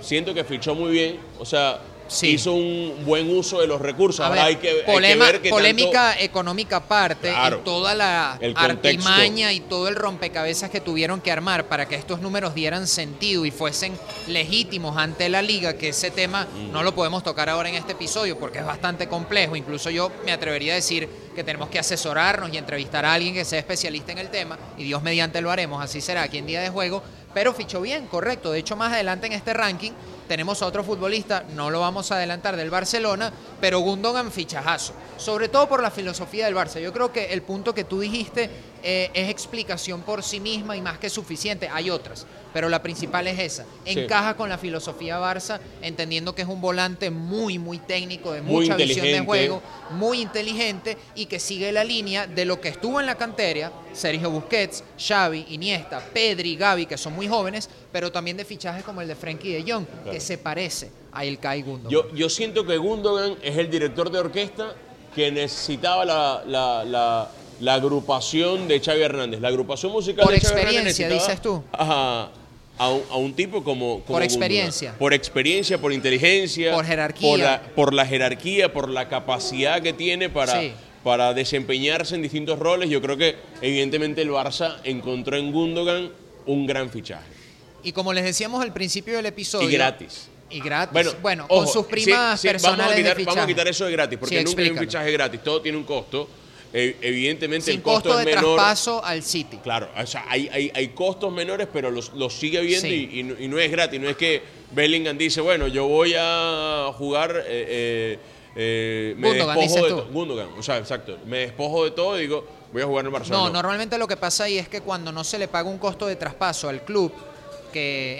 siento 0.00 0.32
que 0.32 0.44
fichó 0.44 0.74
muy 0.76 0.92
bien, 0.92 1.18
o 1.40 1.44
sea, 1.44 1.80
hizo 2.22 2.52
un 2.52 3.04
buen 3.04 3.34
uso 3.36 3.60
de 3.60 3.66
los 3.66 3.80
recursos. 3.80 4.26
hay, 4.26 4.56
que, 4.56 4.84
ver 4.84 5.50
polémica 5.50 6.18
económica 6.18 6.76
aparte, 6.76 7.32
toda 7.64 7.94
la 7.94 8.38
artimaña 8.54 9.52
y 9.52 9.60
todo 9.60 9.88
el 9.88 9.96
rompecabezas 9.96 10.70
que 10.70 10.80
tuvieron 10.80 11.20
que 11.20 11.32
armar 11.32 11.66
para 11.66 11.86
que 11.86 11.94
estos 11.94 12.20
números 12.20 12.54
dieran 12.54 12.86
sentido 12.86 13.44
y 13.44 13.50
fuesen 13.50 13.98
legítimos 14.26 14.96
ante 14.96 15.28
la 15.28 15.42
liga, 15.42 15.74
que 15.74 15.88
ese 15.88 16.10
tema 16.10 16.46
mm. 16.46 16.72
no 16.72 16.82
lo 16.82 16.94
podemos 16.94 17.22
tocar 17.22 17.48
ahora 17.48 17.68
en 17.68 17.74
este 17.74 17.92
episodio 17.92 18.38
porque 18.38 18.58
es 18.58 18.66
bastante 18.66 19.08
complejo. 19.08 19.56
Incluso 19.56 19.90
yo 19.90 20.10
me 20.24 20.32
atrevería 20.32 20.72
a 20.72 20.76
decir 20.76 21.08
que 21.34 21.44
tenemos 21.44 21.68
que 21.68 21.78
asesorarnos 21.78 22.52
y 22.52 22.56
entrevistar 22.56 23.04
a 23.04 23.12
alguien 23.12 23.34
que 23.34 23.44
sea 23.44 23.58
especialista 23.58 24.12
en 24.12 24.18
el 24.18 24.30
tema, 24.30 24.58
y 24.78 24.84
Dios 24.84 25.02
mediante 25.02 25.40
lo 25.40 25.50
haremos, 25.50 25.82
así 25.82 26.00
será 26.00 26.22
aquí 26.22 26.38
en 26.38 26.46
Día 26.46 26.60
de 26.60 26.70
Juego, 26.70 27.02
pero 27.34 27.52
fichó 27.52 27.82
bien, 27.82 28.06
correcto. 28.06 28.50
De 28.50 28.58
hecho, 28.58 28.76
más 28.76 28.92
adelante 28.92 29.26
en 29.26 29.34
este 29.34 29.52
ranking 29.52 29.92
tenemos 30.28 30.62
a 30.62 30.66
otro 30.66 30.84
futbolista, 30.84 31.44
no 31.54 31.70
lo 31.70 31.80
vamos 31.80 32.10
a 32.10 32.16
adelantar, 32.16 32.56
del 32.56 32.70
Barcelona, 32.70 33.32
pero 33.60 33.80
Gundogan 33.80 34.30
fichajazo. 34.30 34.92
Sobre 35.16 35.48
todo 35.48 35.68
por 35.68 35.82
la 35.82 35.90
filosofía 35.90 36.46
del 36.46 36.54
Barça. 36.54 36.80
Yo 36.80 36.92
creo 36.92 37.12
que 37.12 37.32
el 37.32 37.42
punto 37.42 37.74
que 37.74 37.84
tú 37.84 38.00
dijiste 38.00 38.50
eh, 38.88 39.10
es 39.14 39.28
explicación 39.28 40.02
por 40.02 40.22
sí 40.22 40.38
misma 40.38 40.76
y 40.76 40.80
más 40.80 40.96
que 40.98 41.10
suficiente. 41.10 41.68
Hay 41.72 41.90
otras, 41.90 42.24
pero 42.52 42.68
la 42.68 42.80
principal 42.84 43.26
es 43.26 43.36
esa. 43.40 43.66
Encaja 43.84 44.36
con 44.36 44.48
la 44.48 44.58
filosofía 44.58 45.18
Barça, 45.18 45.58
entendiendo 45.82 46.36
que 46.36 46.42
es 46.42 46.48
un 46.48 46.60
volante 46.60 47.10
muy, 47.10 47.58
muy 47.58 47.78
técnico, 47.78 48.30
de 48.30 48.42
mucha 48.42 48.76
visión 48.76 49.06
de 49.06 49.18
juego, 49.18 49.60
muy 49.90 50.20
inteligente 50.20 50.96
y 51.16 51.26
que 51.26 51.40
sigue 51.40 51.72
la 51.72 51.82
línea 51.82 52.28
de 52.28 52.44
lo 52.44 52.60
que 52.60 52.68
estuvo 52.68 53.00
en 53.00 53.06
la 53.06 53.16
cantera, 53.16 53.72
Sergio 53.92 54.30
Busquets, 54.30 54.84
Xavi, 54.96 55.46
Iniesta, 55.48 55.98
Pedri, 55.98 56.54
Gavi, 56.54 56.86
que 56.86 56.96
son 56.96 57.12
muy 57.12 57.26
jóvenes, 57.26 57.68
pero 57.90 58.12
también 58.12 58.36
de 58.36 58.44
fichajes 58.44 58.84
como 58.84 59.00
el 59.00 59.08
de 59.08 59.16
Frenkie 59.16 59.52
de 59.52 59.72
Jong, 59.72 59.84
que 60.12 60.20
se 60.20 60.38
parece 60.38 60.92
a 61.10 61.24
Ilkay 61.24 61.62
Gundogan. 61.62 61.90
Yo, 61.90 62.14
yo 62.14 62.28
siento 62.28 62.64
que 62.64 62.76
Gundogan 62.76 63.34
es 63.42 63.56
el 63.56 63.68
director 63.68 64.12
de 64.12 64.20
orquesta 64.20 64.76
que 65.12 65.32
necesitaba 65.32 66.04
la, 66.04 66.44
la, 66.46 66.84
la, 66.84 67.28
agrupación 67.66 68.68
de 68.68 68.80
Xavi 68.80 69.02
Hernández. 69.02 69.40
La 69.40 69.48
agrupación 69.48 69.92
musical 69.92 70.24
por 70.24 70.34
de 70.34 70.40
Xavi 70.40 70.60
experiencia, 70.60 71.08
dices 71.08 71.40
tú. 71.40 71.62
a, 71.72 72.30
un, 72.78 73.02
a, 73.10 73.16
un, 73.16 73.34
tipo 73.34 73.64
como, 73.64 74.00
Por 74.00 74.22
experiencia. 74.22 74.94
Por 74.98 75.14
experiencia, 75.14 75.78
por 75.78 75.92
inteligencia. 75.92 76.74
Por 76.74 76.84
jerarquía. 76.84 77.62
Por 77.74 77.94
la, 77.94 78.06
jerarquía, 78.06 78.72
por 78.72 78.88
la 78.88 79.08
capacidad 79.08 79.80
que 79.82 79.92
tiene 79.92 80.28
para, 80.28 80.60
para 81.02 81.34
desempeñarse 81.34 82.14
en 82.14 82.22
distintos 82.22 82.58
roles. 82.58 82.90
Yo 82.90 83.00
creo 83.00 83.16
que 83.16 83.36
evidentemente 83.60 84.22
el 84.22 84.30
Barça 84.30 84.76
encontró 84.84 85.36
en 85.36 85.52
Gundogan 85.52 86.10
un 86.46 86.66
gran 86.66 86.90
fichaje. 86.90 87.36
Y 87.82 87.92
como 87.92 88.12
les 88.12 88.24
decíamos 88.24 88.62
al 88.62 88.72
principio 88.72 89.16
del 89.16 89.26
episodio. 89.26 89.68
Y 89.68 89.72
gratis. 89.72 90.28
Y 90.50 90.60
gratis. 90.60 91.16
Bueno, 91.22 91.46
con 91.48 91.66
sus 91.66 91.86
primas 91.86 92.40
personales 92.40 92.86
vamos 92.86 92.92
a, 92.92 92.96
quitar, 92.96 93.16
de 93.16 93.24
vamos 93.24 93.44
a 93.44 93.46
quitar 93.46 93.68
eso 93.68 93.84
de 93.84 93.92
gratis, 93.92 94.18
porque 94.18 94.42
nunca 94.42 94.62
hay 94.62 94.70
un 94.70 94.78
fichaje 94.78 95.12
gratis. 95.12 95.42
Todo 95.42 95.60
tiene 95.60 95.78
un 95.78 95.84
costo. 95.84 96.28
E, 96.72 96.96
evidentemente 97.00 97.70
el 97.70 97.82
costo, 97.82 98.10
costo 98.10 98.18
de 98.18 98.24
menor. 98.24 98.56
traspaso 98.56 99.04
al 99.04 99.22
City. 99.22 99.58
Claro, 99.62 99.88
o 99.96 100.06
sea, 100.06 100.24
hay, 100.28 100.48
hay, 100.52 100.70
hay 100.74 100.88
costos 100.88 101.32
menores, 101.32 101.68
pero 101.72 101.90
los, 101.90 102.12
los 102.14 102.34
sigue 102.34 102.60
viendo 102.60 102.88
y, 102.88 103.36
y, 103.38 103.48
no 103.48 103.58
es 103.58 103.70
gratis. 103.70 104.00
No 104.00 104.08
es 104.08 104.16
que 104.16 104.42
Bellingham 104.72 105.16
dice, 105.16 105.40
bueno, 105.40 105.68
yo 105.68 105.86
voy 105.86 106.14
a 106.18 106.90
jugar. 106.96 107.44
Eh, 107.46 108.18
eh, 108.18 108.18
eh 108.56 109.14
me 109.16 109.28
Gundogan, 109.28 109.58
despojo 109.58 109.86
de 109.86 110.12
Gundogan, 110.12 110.48
o 110.58 110.62
sea, 110.62 110.78
exacto. 110.78 111.18
Me 111.26 111.38
despojo 111.38 111.84
de 111.84 111.92
todo 111.92 112.18
y 112.18 112.22
digo, 112.22 112.46
voy 112.72 112.82
a 112.82 112.86
jugar 112.86 113.06
en 113.06 113.12
Barcelona. 113.12 113.44
No, 113.44 113.52
normalmente 113.52 113.96
lo 113.98 114.06
que 114.06 114.16
pasa 114.16 114.44
ahí 114.44 114.58
es 114.58 114.68
que 114.68 114.80
cuando 114.80 115.12
no 115.12 115.24
se 115.24 115.38
le 115.38 115.48
paga 115.48 115.68
un 115.68 115.78
costo 115.78 116.06
de 116.06 116.16
traspaso 116.16 116.68
al 116.68 116.84
club, 116.84 117.12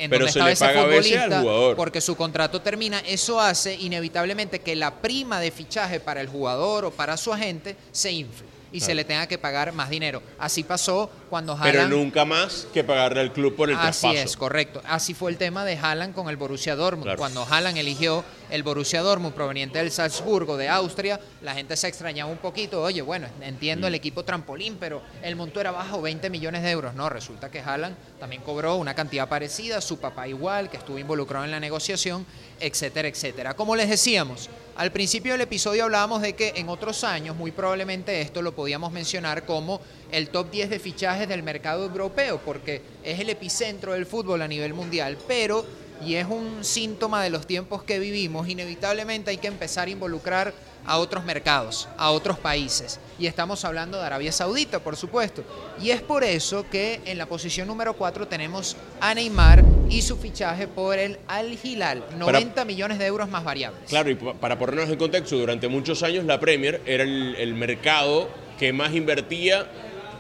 en 0.03 0.11
Pero 0.11 0.27
donde 0.27 0.53
estaba 0.53 0.73
ese 0.73 0.81
futbolista, 0.81 1.43
porque 1.77 2.01
su 2.01 2.17
contrato 2.17 2.61
termina, 2.61 3.01
eso 3.01 3.41
hace 3.41 3.75
inevitablemente 3.75 4.61
que 4.61 4.77
la 4.77 5.01
prima 5.01 5.41
de 5.41 5.51
fichaje 5.51 6.01
para 6.01 6.21
el 6.21 6.29
jugador 6.29 6.85
o 6.85 6.91
para 6.91 7.17
su 7.17 7.33
agente 7.33 7.77
se 7.93 8.13
infle 8.13 8.47
y 8.73 8.81
se 8.81 8.95
le 8.95 9.05
tenga 9.05 9.27
que 9.27 9.39
pagar 9.39 9.73
más 9.73 9.89
dinero. 9.89 10.23
Así 10.39 10.63
pasó 10.63 11.11
cuando 11.29 11.53
Haaland... 11.53 11.73
Pero 11.73 11.89
nunca 11.89 12.25
más 12.25 12.67
que 12.73 12.85
pagarle 12.85 13.21
al 13.21 13.33
club 13.33 13.55
por 13.55 13.71
el 13.71 13.77
traspaso. 13.77 14.09
Así 14.09 14.17
es, 14.17 14.37
correcto. 14.37 14.83
Así 14.87 15.15
fue 15.15 15.31
el 15.31 15.37
tema 15.37 15.65
de 15.65 15.77
Haaland 15.77 16.15
con 16.15 16.29
el 16.29 16.37
Borussia 16.37 16.77
Dortmund. 16.77 17.17
Cuando 17.17 17.45
Haaland 17.45 17.79
eligió 17.79 18.25
el 18.51 18.63
Borussia 18.63 19.03
Dortmund 19.03 19.35
proveniente 19.35 19.79
del 19.79 19.91
Salzburgo, 19.91 20.57
de 20.57 20.69
Austria, 20.69 21.21
la 21.43 21.55
gente 21.55 21.77
se 21.77 21.89
extrañaba 21.89 22.31
un 22.31 22.39
poquito. 22.39 22.83
Oye, 22.83 23.03
bueno, 23.03 23.27
entiendo 23.41 23.87
el 23.87 23.93
mm. 23.93 23.97
equipo 23.97 24.25
trampolín, 24.25 24.77
pero 24.79 25.03
el 25.23 25.37
monto 25.37 25.61
era 25.61 25.71
bajo, 25.71 26.01
20 26.01 26.31
millones 26.31 26.63
de 26.63 26.71
euros. 26.71 26.95
No, 26.95 27.09
resulta 27.09 27.51
que 27.51 27.61
Haaland 27.61 27.97
también 28.19 28.43
cobró 28.43 28.77
una 28.77 28.95
cantidad 28.95 29.29
parecida, 29.29 29.81
su 29.81 29.99
papá 29.99 30.29
igual, 30.29 30.71
que 30.71 30.77
estuvo 30.77 30.99
involucrado 30.99 31.45
en 31.45 31.51
la 31.51 31.61
negociación, 31.61 32.27
etcétera, 32.61 33.09
etcétera. 33.09 33.55
Como 33.55 33.77
les 33.77 33.89
decíamos, 33.89 34.49
al 34.77 34.93
principio 34.93 35.33
del 35.33 35.41
episodio 35.41 35.85
hablábamos 35.85 36.21
de 36.21 36.35
que 36.35 36.53
en 36.57 36.69
otros 36.69 37.03
años, 37.03 37.35
muy 37.35 37.51
probablemente 37.51 38.21
esto 38.21 38.43
lo 38.43 38.55
podíamos 38.55 38.93
mencionar 38.93 39.47
como 39.47 39.81
el 40.13 40.29
top 40.29 40.51
10 40.51 40.71
de 40.71 40.79
fichajes 40.79 41.29
del 41.29 41.43
mercado 41.43 41.85
europeo, 41.85 42.41
porque 42.45 42.83
es 43.05 43.21
el 43.21 43.31
epicentro 43.31 43.93
del 43.93 44.07
fútbol 44.07 44.43
a 44.43 44.49
nivel 44.49 44.75
mundial, 44.75 45.17
pero, 45.27 45.65
y 46.05 46.15
es 46.15 46.27
un 46.27 46.65
síntoma 46.65 47.23
de 47.23 47.31
los 47.31 47.47
tiempos 47.47 47.83
que 47.83 47.99
vivimos, 47.99 48.49
inevitablemente 48.49 49.31
hay 49.31 49.39
que 49.39 49.49
empezar 49.49 49.89
a 49.89 49.91
involucrar 49.91 50.53
a 50.87 50.99
otros 50.99 51.25
mercados, 51.25 51.89
a 51.99 52.11
otros 52.11 52.39
países. 52.39 53.01
Y 53.19 53.27
estamos 53.27 53.65
hablando 53.65 53.99
de 53.99 54.07
Arabia 54.07 54.33
Saudita, 54.33 54.79
por 54.79 54.97
supuesto. 54.97 55.43
Y 55.83 55.91
es 55.91 56.01
por 56.01 56.25
eso 56.25 56.65
que 56.71 57.01
en 57.05 57.19
la 57.19 57.27
posición 57.27 57.67
número 57.67 57.95
4 57.95 58.29
tenemos 58.29 58.77
a 59.01 59.15
Neymar 59.15 59.65
y 59.91 60.03
su 60.03 60.17
fichaje 60.17 60.69
por 60.69 60.99
el 60.99 61.19
Al 61.27 61.59
Hilal, 61.63 62.05
90 62.17 62.65
millones 62.65 62.99
de 62.99 63.07
euros 63.07 63.29
más 63.29 63.45
variables. 63.45 63.83
Claro, 63.89 64.11
y 64.11 64.15
para 64.15 64.59
ponernos 64.59 64.89
en 64.89 64.97
contexto, 64.97 65.37
durante 65.37 65.69
muchos 65.69 66.03
años 66.03 66.25
la 66.25 66.39
Premier 66.39 66.81
era 66.87 67.03
el, 67.03 67.55
mercado 67.57 68.29
que 68.59 68.73
más 68.73 68.95
invertía 68.95 69.67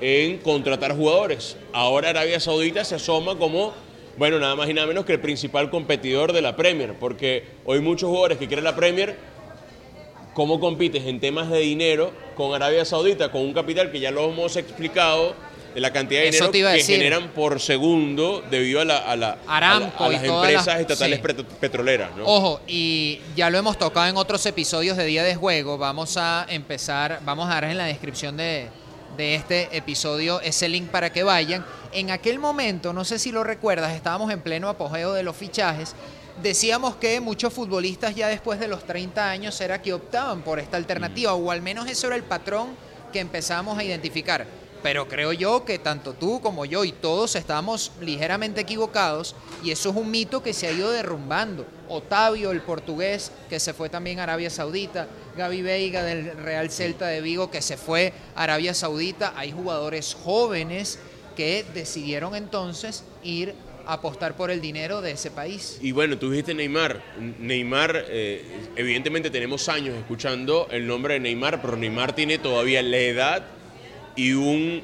en 0.00 0.38
contratar 0.38 0.96
jugadores. 0.96 1.56
Ahora 1.72 2.10
Arabia 2.10 2.40
Saudita 2.40 2.84
se 2.84 2.94
asoma 2.96 3.36
como 3.36 3.74
bueno, 4.16 4.38
nada 4.38 4.56
más 4.56 4.68
y 4.70 4.72
nada 4.72 4.86
menos 4.86 5.04
que 5.04 5.12
el 5.12 5.20
principal 5.20 5.68
competidor 5.68 6.32
de 6.32 6.40
la 6.40 6.56
Premier, 6.56 6.94
porque 6.98 7.44
hoy 7.66 7.80
muchos 7.80 8.08
jugadores 8.08 8.38
que 8.38 8.46
quieren 8.46 8.64
la 8.64 8.74
Premier 8.74 9.16
¿Cómo 10.36 10.60
compites 10.60 11.06
en 11.06 11.18
temas 11.18 11.48
de 11.48 11.60
dinero 11.60 12.12
con 12.36 12.54
Arabia 12.54 12.84
Saudita, 12.84 13.32
con 13.32 13.40
un 13.40 13.54
capital 13.54 13.90
que 13.90 14.00
ya 14.00 14.10
lo 14.10 14.28
hemos 14.28 14.54
explicado, 14.56 15.34
de 15.74 15.80
la 15.80 15.94
cantidad 15.94 16.20
de 16.20 16.30
dinero 16.30 16.52
que 16.52 16.82
generan 16.82 17.28
por 17.28 17.58
segundo 17.58 18.44
debido 18.50 18.82
a, 18.82 18.84
la, 18.84 18.98
a, 18.98 19.16
las 19.16 20.22
empresas 20.22 20.78
estatales 20.78 21.20
petroleras? 21.58 22.10
Ojo, 22.22 22.60
y 22.66 23.18
ya 23.34 23.48
lo 23.48 23.56
hemos 23.56 23.78
tocado 23.78 24.08
en 24.08 24.18
otros 24.18 24.44
episodios 24.44 24.98
de 24.98 25.06
Día 25.06 25.24
de 25.24 25.36
Juego, 25.36 25.78
vamos 25.78 26.18
a 26.18 26.44
empezar, 26.50 27.20
vamos 27.24 27.46
a 27.46 27.54
dar 27.54 27.64
en 27.64 27.78
la 27.78 27.86
descripción 27.86 28.36
de, 28.36 28.68
de 29.16 29.34
este 29.34 29.76
episodio 29.76 30.40
ese 30.40 30.68
link 30.68 30.88
para 30.90 31.10
que 31.10 31.22
vayan. 31.22 31.64
En 31.92 32.10
aquel 32.10 32.38
momento, 32.38 32.92
no 32.92 33.04
sé 33.04 33.18
si 33.18 33.32
lo 33.32 33.44
recuerdas, 33.44 33.94
estábamos 33.94 34.30
en 34.30 34.40
pleno 34.40 34.68
apogeo 34.68 35.12
de 35.12 35.22
los 35.22 35.36
fichajes 35.36 35.94
decíamos 36.42 36.96
que 36.96 37.20
muchos 37.20 37.52
futbolistas 37.52 38.14
ya 38.14 38.28
después 38.28 38.60
de 38.60 38.68
los 38.68 38.84
30 38.84 39.28
años 39.28 39.60
era 39.60 39.80
que 39.80 39.94
optaban 39.94 40.42
por 40.42 40.58
esta 40.58 40.76
alternativa, 40.76 41.34
o 41.34 41.50
al 41.50 41.62
menos 41.62 41.88
eso 41.88 42.06
era 42.08 42.16
el 42.16 42.24
patrón 42.24 42.68
que 43.12 43.20
empezamos 43.20 43.78
a 43.78 43.84
identificar. 43.84 44.46
Pero 44.82 45.08
creo 45.08 45.32
yo 45.32 45.64
que 45.64 45.78
tanto 45.78 46.12
tú 46.12 46.40
como 46.40 46.64
yo 46.64 46.84
y 46.84 46.92
todos 46.92 47.34
estamos 47.34 47.92
ligeramente 48.00 48.60
equivocados 48.60 49.34
y 49.64 49.70
eso 49.70 49.90
es 49.90 49.96
un 49.96 50.10
mito 50.10 50.42
que 50.42 50.52
se 50.52 50.68
ha 50.68 50.72
ido 50.72 50.90
derrumbando. 50.90 51.66
Otavio, 51.88 52.50
el 52.52 52.60
portugués, 52.60 53.32
que 53.48 53.58
se 53.58 53.72
fue 53.72 53.88
también 53.88 54.20
a 54.20 54.24
Arabia 54.24 54.50
Saudita, 54.50 55.08
Gaby 55.36 55.62
Veiga 55.62 56.02
del 56.02 56.36
Real 56.36 56.70
Celta 56.70 57.06
de 57.08 57.20
Vigo, 57.20 57.50
que 57.50 57.62
se 57.62 57.76
fue 57.76 58.12
a 58.34 58.44
Arabia 58.44 58.74
Saudita. 58.74 59.34
Hay 59.36 59.52
jugadores 59.52 60.14
jóvenes 60.14 60.98
que 61.36 61.64
decidieron 61.74 62.34
entonces 62.34 63.04
ir 63.22 63.54
apostar 63.86 64.36
por 64.36 64.50
el 64.50 64.60
dinero 64.60 65.00
de 65.00 65.12
ese 65.12 65.30
país. 65.30 65.78
Y 65.80 65.92
bueno, 65.92 66.18
tú 66.18 66.30
dijiste 66.30 66.54
Neymar. 66.54 67.02
Neymar, 67.38 68.04
eh, 68.08 68.44
evidentemente 68.76 69.30
tenemos 69.30 69.68
años 69.68 69.96
escuchando 69.96 70.66
el 70.70 70.86
nombre 70.86 71.14
de 71.14 71.20
Neymar, 71.20 71.62
pero 71.62 71.76
Neymar 71.76 72.14
tiene 72.14 72.38
todavía 72.38 72.82
la 72.82 72.98
edad 72.98 73.46
y 74.16 74.32
un 74.32 74.82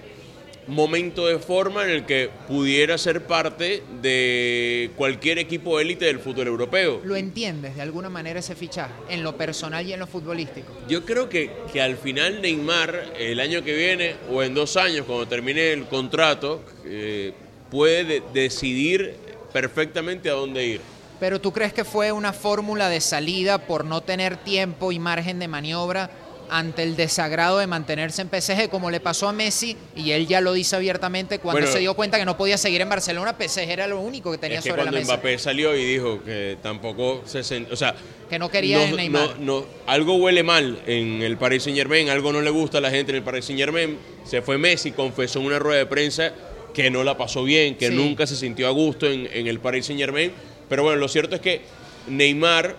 momento 0.66 1.26
de 1.26 1.38
forma 1.38 1.84
en 1.84 1.90
el 1.90 2.06
que 2.06 2.30
pudiera 2.46 2.96
ser 2.98 3.26
parte 3.26 3.82
de 4.00 4.90
cualquier 4.96 5.38
equipo 5.38 5.80
élite 5.80 6.04
del 6.04 6.20
fútbol 6.20 6.46
europeo. 6.46 7.00
¿Lo 7.04 7.16
entiendes 7.16 7.76
de 7.76 7.82
alguna 7.82 8.08
manera 8.08 8.40
ese 8.40 8.54
fichaje, 8.54 8.92
en 9.08 9.22
lo 9.22 9.36
personal 9.36 9.86
y 9.86 9.92
en 9.92 10.00
lo 10.00 10.06
futbolístico? 10.06 10.72
Yo 10.88 11.04
creo 11.04 11.28
que, 11.28 11.50
que 11.72 11.80
al 11.80 11.96
final 11.96 12.40
Neymar, 12.42 13.12
el 13.18 13.40
año 13.40 13.62
que 13.62 13.74
viene 13.74 14.16
o 14.30 14.42
en 14.42 14.54
dos 14.54 14.76
años, 14.76 15.04
cuando 15.06 15.26
termine 15.26 15.72
el 15.72 15.86
contrato, 15.86 16.62
eh, 16.84 17.32
puede 17.70 18.22
decidir 18.32 19.16
perfectamente 19.52 20.30
a 20.30 20.34
dónde 20.34 20.66
ir. 20.66 20.80
Pero 21.20 21.40
tú 21.40 21.52
crees 21.52 21.72
que 21.72 21.84
fue 21.84 22.10
una 22.10 22.32
fórmula 22.32 22.88
de 22.88 23.00
salida 23.00 23.58
por 23.58 23.84
no 23.84 24.00
tener 24.00 24.36
tiempo 24.38 24.90
y 24.90 24.98
margen 24.98 25.38
de 25.38 25.46
maniobra 25.46 26.10
ante 26.52 26.82
el 26.82 26.96
desagrado 26.96 27.58
de 27.58 27.66
mantenerse 27.66 28.22
en 28.22 28.28
PSG, 28.28 28.68
como 28.68 28.90
le 28.90 29.00
pasó 29.00 29.28
a 29.28 29.32
Messi, 29.32 29.76
y 29.96 30.12
él 30.12 30.26
ya 30.26 30.40
lo 30.40 30.52
dice 30.52 30.76
abiertamente 30.76 31.38
cuando 31.38 31.66
se 31.66 31.78
dio 31.78 31.94
cuenta 31.94 32.18
que 32.18 32.24
no 32.24 32.36
podía 32.36 32.58
seguir 32.58 32.80
en 32.82 32.88
Barcelona, 32.88 33.34
PSG 33.38 33.70
era 33.70 33.86
lo 33.86 34.00
único 34.00 34.30
que 34.30 34.38
tenía 34.38 34.60
sobre 34.60 34.84
la 34.84 34.90
mesa. 34.90 35.06
Cuando 35.06 35.14
Mbappé 35.14 35.38
salió 35.38 35.74
y 35.74 35.84
dijo 35.84 36.22
que 36.22 36.58
tampoco 36.62 37.22
se 37.24 37.42
o 37.70 37.76
sea, 37.76 37.94
que 38.28 38.38
no 38.38 38.50
quería 38.50 38.88
no, 38.88 38.96
Neymar. 38.96 39.40
No, 39.40 39.64
algo 39.86 40.16
huele 40.16 40.42
mal 40.42 40.80
en 40.86 41.22
el 41.22 41.36
Paris 41.36 41.64
Saint 41.64 41.78
Germain, 41.78 42.08
algo 42.08 42.32
no 42.32 42.40
le 42.40 42.50
gusta 42.50 42.78
a 42.78 42.80
la 42.80 42.90
gente 42.90 43.12
en 43.12 43.16
el 43.16 43.22
Paris 43.22 43.44
Saint 43.44 43.58
Germain. 43.58 43.98
Se 44.24 44.42
fue 44.42 44.58
Messi, 44.58 44.92
confesó 44.92 45.40
en 45.40 45.46
una 45.46 45.58
rueda 45.58 45.78
de 45.78 45.86
prensa 45.86 46.32
que 46.72 46.90
no 46.90 47.04
la 47.04 47.16
pasó 47.16 47.44
bien, 47.44 47.76
que 47.76 47.90
nunca 47.90 48.26
se 48.26 48.36
sintió 48.36 48.68
a 48.68 48.70
gusto 48.70 49.06
en, 49.06 49.28
el 49.46 49.60
Paris 49.60 49.86
Saint 49.86 50.00
Germain. 50.00 50.32
Pero 50.68 50.82
bueno, 50.82 50.98
lo 50.98 51.08
cierto 51.08 51.34
es 51.34 51.40
que 51.40 51.60
Neymar, 52.08 52.76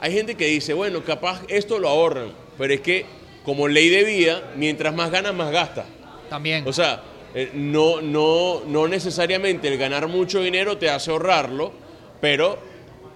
hay 0.00 0.12
gente 0.12 0.36
que 0.36 0.46
dice, 0.46 0.72
bueno, 0.72 1.02
capaz 1.02 1.42
esto 1.48 1.78
lo 1.78 1.88
ahorran, 1.88 2.32
pero 2.58 2.74
es 2.74 2.80
que 2.80 3.06
como 3.44 3.68
ley 3.68 3.88
de 3.88 4.04
vida, 4.04 4.52
mientras 4.56 4.94
más 4.94 5.10
ganas, 5.10 5.34
más 5.34 5.50
gasta. 5.50 5.86
También. 6.28 6.66
O 6.66 6.72
sea, 6.72 7.02
Eh, 7.34 7.50
no, 7.52 8.00
no, 8.00 8.62
no 8.66 8.88
necesariamente 8.88 9.68
el 9.68 9.76
ganar 9.76 10.08
mucho 10.08 10.40
dinero 10.40 10.78
te 10.78 10.88
hace 10.88 11.10
ahorrarlo, 11.10 11.72
pero 12.20 12.58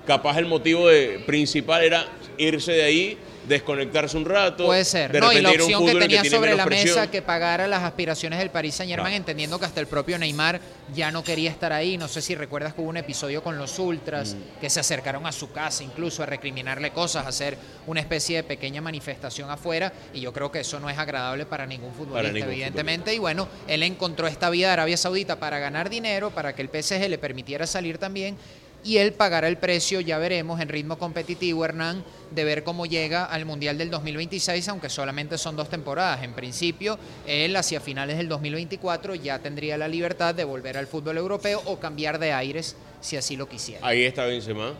capaz 0.06 0.38
el 0.38 0.46
motivo 0.46 0.88
de, 0.88 1.18
principal 1.26 1.82
era 1.82 2.06
irse 2.36 2.72
de 2.72 2.82
ahí 2.82 3.18
desconectarse 3.48 4.16
un 4.16 4.24
rato. 4.24 4.66
Puede 4.66 4.84
ser. 4.84 5.18
no, 5.20 5.32
y 5.32 5.40
la 5.40 5.50
opción 5.50 5.86
que 5.86 5.94
tenía 5.94 6.24
sobre 6.24 6.54
la 6.54 6.66
mesa 6.66 7.10
que 7.10 7.22
pagara 7.22 7.66
las 7.66 7.82
aspiraciones 7.82 8.38
del 8.38 8.50
Paris 8.50 8.74
Saint 8.74 8.90
Germain, 8.90 9.14
entendiendo 9.14 9.58
que 9.58 9.66
hasta 9.66 9.80
el 9.80 9.86
propio 9.86 10.18
Neymar 10.18 10.60
ya 10.94 11.10
no 11.10 11.22
quería 11.22 11.50
estar 11.50 11.72
ahí. 11.72 11.96
No 11.96 12.08
sé 12.08 12.22
si 12.22 12.34
recuerdas 12.34 12.74
que 12.74 12.80
hubo 12.80 12.90
un 12.90 12.96
episodio 12.96 13.42
con 13.42 13.58
los 13.58 13.78
Ultras 13.78 14.34
mm. 14.34 14.60
que 14.60 14.70
se 14.70 14.80
acercaron 14.80 15.26
a 15.26 15.32
su 15.32 15.50
casa 15.52 15.84
incluso 15.84 16.22
a 16.22 16.26
recriminarle 16.26 16.90
cosas, 16.90 17.26
a 17.26 17.28
hacer 17.28 17.56
una 17.86 18.00
especie 18.00 18.36
de 18.36 18.42
pequeña 18.44 18.80
manifestación 18.80 19.50
afuera. 19.50 19.92
Y 20.12 20.20
yo 20.20 20.32
creo 20.32 20.50
que 20.50 20.60
eso 20.60 20.80
no 20.80 20.88
es 20.90 20.98
agradable 20.98 21.46
para 21.46 21.66
ningún 21.66 21.92
futbolista, 21.94 22.46
evidentemente. 22.46 23.14
Y 23.14 23.18
bueno, 23.18 23.48
él 23.66 23.82
encontró 23.82 24.26
esta 24.26 24.50
vía 24.50 24.68
de 24.68 24.72
Arabia 24.74 24.96
Saudita 24.96 25.36
para 25.36 25.58
ganar 25.58 25.90
dinero, 25.90 26.30
para 26.30 26.54
que 26.54 26.62
el 26.62 26.68
PSG 26.68 27.08
le 27.08 27.18
permitiera 27.18 27.66
salir 27.66 27.98
también 27.98 28.36
y 28.84 28.98
él 28.98 29.12
pagará 29.12 29.48
el 29.48 29.58
precio, 29.58 30.00
ya 30.00 30.18
veremos, 30.18 30.60
en 30.60 30.68
ritmo 30.68 30.98
competitivo, 30.98 31.64
Hernán, 31.64 32.04
de 32.30 32.44
ver 32.44 32.64
cómo 32.64 32.86
llega 32.86 33.24
al 33.24 33.44
Mundial 33.44 33.78
del 33.78 33.90
2026, 33.90 34.66
aunque 34.68 34.88
solamente 34.88 35.38
son 35.38 35.54
dos 35.56 35.68
temporadas. 35.68 36.22
En 36.24 36.32
principio, 36.32 36.98
él 37.26 37.54
hacia 37.54 37.80
finales 37.80 38.16
del 38.16 38.28
2024 38.28 39.14
ya 39.14 39.38
tendría 39.38 39.78
la 39.78 39.86
libertad 39.86 40.34
de 40.34 40.44
volver 40.44 40.76
al 40.76 40.86
fútbol 40.86 41.18
europeo 41.18 41.62
o 41.66 41.78
cambiar 41.78 42.18
de 42.18 42.32
aires 42.32 42.76
si 43.00 43.16
así 43.16 43.36
lo 43.36 43.48
quisiera. 43.48 43.86
Ahí 43.86 44.02
está 44.02 44.24
Benzema. 44.24 44.72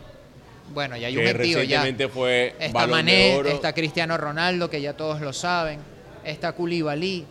Bueno, 0.72 0.96
ya 0.96 1.08
hay 1.08 1.16
un 1.16 1.24
metido 1.24 1.62
ya. 1.62 1.84
fue 2.08 2.54
está 2.58 2.86
Mané, 2.86 3.38
está 3.50 3.72
Cristiano 3.72 4.16
Ronaldo, 4.16 4.70
que 4.70 4.80
ya 4.80 4.94
todos 4.94 5.20
lo 5.20 5.32
saben, 5.32 5.80
está 6.24 6.52
Koulibaly, 6.52 7.26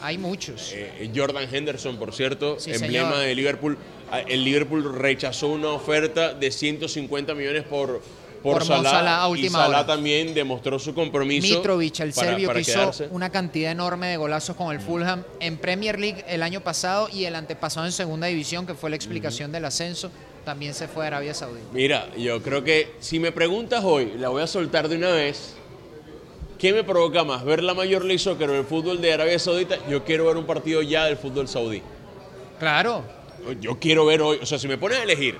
hay 0.00 0.18
muchos. 0.18 0.72
Eh, 0.74 1.10
Jordan 1.14 1.46
Henderson, 1.52 1.98
por 1.98 2.14
cierto, 2.14 2.56
emblema 2.66 3.20
de 3.20 3.34
Liverpool 3.34 3.76
el 4.20 4.44
Liverpool 4.44 4.94
rechazó 4.94 5.48
una 5.48 5.68
oferta 5.68 6.34
de 6.34 6.50
150 6.50 7.34
millones 7.34 7.64
por, 7.64 8.02
por, 8.42 8.64
Salah, 8.64 9.28
y 9.36 9.48
Salah 9.48 9.86
también 9.86 10.34
demostró 10.34 10.78
su 10.78 10.94
compromiso. 10.94 11.56
Mitrovic, 11.56 12.00
el 12.00 12.12
serbio, 12.12 12.52
que 12.52 12.60
hizo 12.60 12.92
una 13.10 13.30
cantidad 13.30 13.70
enorme 13.70 14.08
de 14.08 14.16
golazos 14.16 14.56
con 14.56 14.74
el. 14.74 14.80
Fulham 14.80 15.22
en 15.40 15.56
Premier 15.56 15.98
League 15.98 16.24
el 16.26 16.42
año 16.42 16.60
pasado 16.60 17.08
y 17.12 17.24
el 17.24 17.36
antepasado 17.36 17.86
en 17.86 17.92
Segunda 17.92 18.26
División, 18.26 18.66
que 18.66 18.74
fue 18.74 18.90
la 18.90 18.96
explicación 18.96 19.52
del 19.52 19.64
ascenso, 19.64 20.10
también 20.44 20.74
se 20.74 20.88
fue 20.88 21.04
a 21.04 21.06
Arabia 21.08 21.34
Saudita. 21.34 21.66
Mira, 21.72 22.08
yo 22.16 22.42
creo 22.42 22.64
que 22.64 22.94
si 22.98 23.20
me 23.20 23.30
preguntas 23.30 23.84
hoy, 23.84 24.14
la 24.18 24.28
voy 24.28 24.42
a 24.42 24.46
soltar 24.46 24.88
de 24.88 24.96
una 24.96 25.10
vez. 25.10 25.54
¿Qué 26.58 26.72
me 26.72 26.84
provoca 26.84 27.24
más? 27.24 27.44
¿Ver 27.44 27.62
la 27.62 27.74
Major 27.74 28.04
League 28.04 28.20
Soccer 28.20 28.48
o 28.48 28.56
el 28.56 28.64
fútbol 28.64 29.00
de 29.00 29.12
Arabia 29.12 29.38
Saudita? 29.38 29.78
Yo 29.88 30.04
quiero 30.04 30.26
ver 30.26 30.36
un 30.36 30.46
partido 30.46 30.80
ya 30.82 31.06
del 31.06 31.16
fútbol 31.16 31.48
saudí. 31.48 31.82
Claro, 32.60 33.02
yo 33.60 33.78
quiero 33.78 34.06
ver 34.06 34.22
hoy, 34.22 34.38
o 34.40 34.46
sea, 34.46 34.58
si 34.58 34.68
me 34.68 34.78
pones 34.78 34.98
a 34.98 35.02
elegir, 35.02 35.36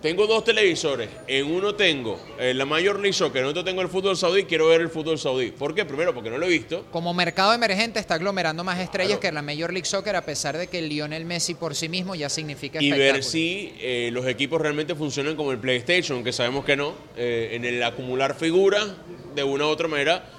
tengo 0.00 0.28
dos 0.28 0.44
televisores, 0.44 1.08
en 1.26 1.50
uno 1.50 1.74
tengo 1.74 2.20
eh, 2.38 2.54
la 2.54 2.64
Major 2.64 3.00
League 3.00 3.12
Soccer, 3.12 3.42
en 3.42 3.48
otro 3.48 3.64
tengo 3.64 3.82
el 3.82 3.88
fútbol 3.88 4.16
saudí, 4.16 4.44
quiero 4.44 4.68
ver 4.68 4.80
el 4.80 4.90
fútbol 4.90 5.18
saudí. 5.18 5.50
¿Por 5.50 5.74
qué? 5.74 5.84
Primero, 5.84 6.14
porque 6.14 6.30
no 6.30 6.38
lo 6.38 6.46
he 6.46 6.50
visto. 6.50 6.84
Como 6.92 7.12
mercado 7.14 7.52
emergente 7.52 7.98
está 7.98 8.14
aglomerando 8.14 8.62
más 8.62 8.78
estrellas 8.78 9.18
que 9.18 9.32
la 9.32 9.42
Major 9.42 9.72
League 9.72 9.86
Soccer, 9.86 10.14
a 10.14 10.24
pesar 10.24 10.56
de 10.56 10.68
que 10.68 10.78
el 10.78 10.88
Lionel 10.88 11.24
Messi 11.24 11.54
por 11.54 11.74
sí 11.74 11.88
mismo 11.88 12.14
ya 12.14 12.28
significa 12.28 12.80
Y 12.80 12.92
ver 12.92 13.24
si 13.24 13.74
eh, 13.80 14.10
los 14.12 14.26
equipos 14.26 14.60
realmente 14.60 14.94
funcionan 14.94 15.34
como 15.34 15.50
el 15.50 15.58
PlayStation, 15.58 16.16
aunque 16.16 16.32
sabemos 16.32 16.64
que 16.64 16.76
no, 16.76 16.94
eh, 17.16 17.50
en 17.52 17.64
el 17.64 17.82
acumular 17.82 18.36
figuras, 18.36 18.86
de 19.34 19.42
una 19.42 19.66
u 19.66 19.68
otra 19.68 19.88
manera, 19.88 20.30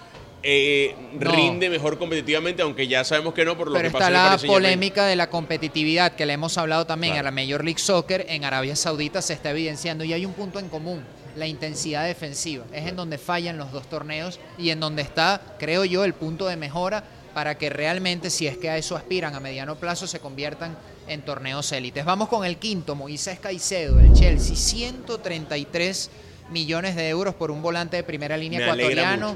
eh, 0.42 0.96
rinde 1.20 1.70
mejor 1.70 1.98
competitivamente, 1.98 2.62
aunque 2.62 2.88
ya 2.88 3.04
sabemos 3.04 3.34
que 3.34 3.44
no 3.44 3.58
por 3.58 3.68
lo 3.68 3.74
Pero 3.74 3.92
que 3.92 3.98
está 3.98 4.10
la 4.10 4.38
polémica 4.46 5.06
de 5.06 5.16
la 5.16 5.30
competitividad 5.30 6.14
que 6.14 6.26
le 6.26 6.34
hemos 6.34 6.58
hablado 6.58 6.86
también 6.86 7.18
a 7.18 7.24
la 7.24 7.32
Major 7.32 7.64
League 7.64 7.80
Soccer. 7.80 8.26
En 8.30 8.46
Arabia 8.46 8.76
Saudita 8.76 9.22
se 9.22 9.34
está 9.34 9.52
evidenciando 9.52 10.04
y 10.04 10.14
hay 10.14 10.26
un 10.26 10.34
punto 10.34 10.60
en 10.60 10.70
común, 10.70 11.04
la 11.36 11.46
intensidad 11.46 12.06
defensiva. 12.06 12.64
Es 12.74 12.88
en 12.88 12.96
donde 12.96 13.18
fallan 13.18 13.58
los 13.58 13.72
dos 13.72 13.90
torneos 13.90 14.40
y 14.58 14.70
en 14.70 14.80
donde 14.80 15.02
está, 15.02 15.42
creo 15.60 15.84
yo, 15.84 16.06
el 16.06 16.14
punto 16.14 16.48
de 16.48 16.56
mejora 16.56 17.04
para 17.34 17.58
que 17.58 17.70
realmente, 17.70 18.30
si 18.30 18.48
es 18.48 18.58
que 18.58 18.70
a 18.70 18.78
eso 18.78 18.96
aspiran 18.96 19.36
a 19.36 19.40
mediano 19.40 19.76
plazo, 19.76 20.08
se 20.08 20.20
conviertan 20.20 20.78
en 21.08 21.22
torneos 21.22 21.72
élites. 21.72 22.06
Vamos 22.06 22.30
con 22.30 22.46
el 22.46 22.58
quinto, 22.58 22.96
Moisés 22.96 23.40
Caicedo, 23.40 24.00
el 24.00 24.14
Chelsea, 24.14 24.56
133 24.56 26.10
millones 26.50 26.96
de 26.96 27.10
euros 27.10 27.36
por 27.36 27.52
un 27.52 27.62
volante 27.62 27.98
de 27.98 28.04
primera 28.04 28.38
línea 28.38 28.62
ecuatoriano 28.62 29.36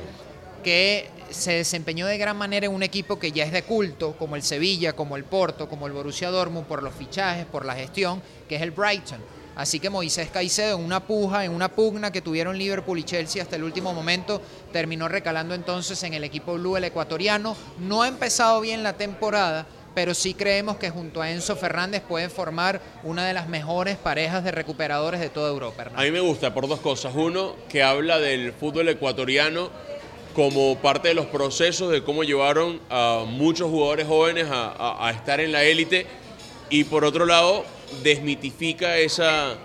que 0.64 1.10
se 1.30 1.54
desempeñó 1.54 2.08
de 2.08 2.18
gran 2.18 2.38
manera 2.38 2.66
en 2.66 2.72
un 2.72 2.84
equipo 2.84 3.20
que 3.20 3.32
ya 3.32 3.44
es 3.44 3.52
de 3.52 3.64
culto, 3.64 4.16
como 4.18 4.36
el 4.36 4.44
Sevilla, 4.44 4.94
como 4.94 5.18
el 5.18 5.24
Porto, 5.24 5.68
como 5.68 5.88
el 5.88 5.94
Borussia 5.94 6.30
Dortmund, 6.30 6.66
por 6.66 6.82
los 6.82 6.94
fichajes, 6.96 7.46
por 7.46 7.66
la 7.66 7.76
gestión, 7.76 8.22
que 8.48 8.56
es 8.56 8.62
el 8.62 8.72
Brighton. 8.72 9.20
Así 9.56 9.80
que 9.80 9.90
Moisés 9.90 10.30
Caicedo, 10.32 10.78
en 10.80 10.84
una 10.84 11.06
puja, 11.06 11.46
en 11.46 11.52
una 11.52 11.70
pugna 11.70 12.12
que 12.12 12.22
tuvieron 12.22 12.58
Liverpool 12.58 12.98
y 12.98 13.04
Chelsea 13.04 13.44
hasta 13.44 13.56
el 13.56 13.64
último 13.64 13.94
momento, 13.94 14.42
terminó 14.72 15.08
recalando 15.08 15.54
entonces 15.54 16.02
en 16.04 16.16
el 16.16 16.24
equipo 16.24 16.56
blue 16.56 16.78
el 16.78 16.86
ecuatoriano. 16.86 17.56
No 17.80 18.02
ha 18.02 18.08
empezado 18.08 18.62
bien 18.62 18.82
la 18.82 18.94
temporada, 18.94 19.68
pero 19.94 20.16
sí 20.16 20.34
creemos 20.34 20.78
que 20.78 20.90
junto 20.90 21.22
a 21.22 21.30
Enzo 21.30 21.56
Fernández 21.56 22.02
pueden 22.02 22.32
formar 22.32 22.82
una 23.04 23.28
de 23.28 23.34
las 23.34 23.48
mejores 23.48 23.96
parejas 23.98 24.44
de 24.44 24.52
recuperadores 24.52 25.20
de 25.20 25.30
toda 25.30 25.52
Europa. 25.52 25.86
A 25.94 26.02
mí 26.02 26.10
me 26.10 26.20
gusta 26.20 26.52
por 26.52 26.68
dos 26.68 26.80
cosas. 26.80 27.14
Uno, 27.16 27.56
que 27.70 27.84
habla 27.84 28.18
del 28.18 28.54
fútbol 28.54 28.90
ecuatoriano 28.90 29.70
como 30.34 30.78
parte 30.80 31.10
de 31.10 31.14
los 31.14 31.28
procesos 31.28 31.92
de 31.92 32.04
cómo 32.04 32.24
llevaron 32.24 32.80
a 32.90 33.24
muchos 33.28 33.70
jugadores 33.70 34.08
jóvenes 34.08 34.48
a, 34.50 35.12
estar 35.16 35.40
en 35.40 35.52
la 35.52 35.64
élite 35.64 36.08
y 36.70 36.84
por 36.86 37.06
otro 37.06 37.26
lado 37.26 37.66
desmitifica 38.02 38.98
esa, 38.98 39.56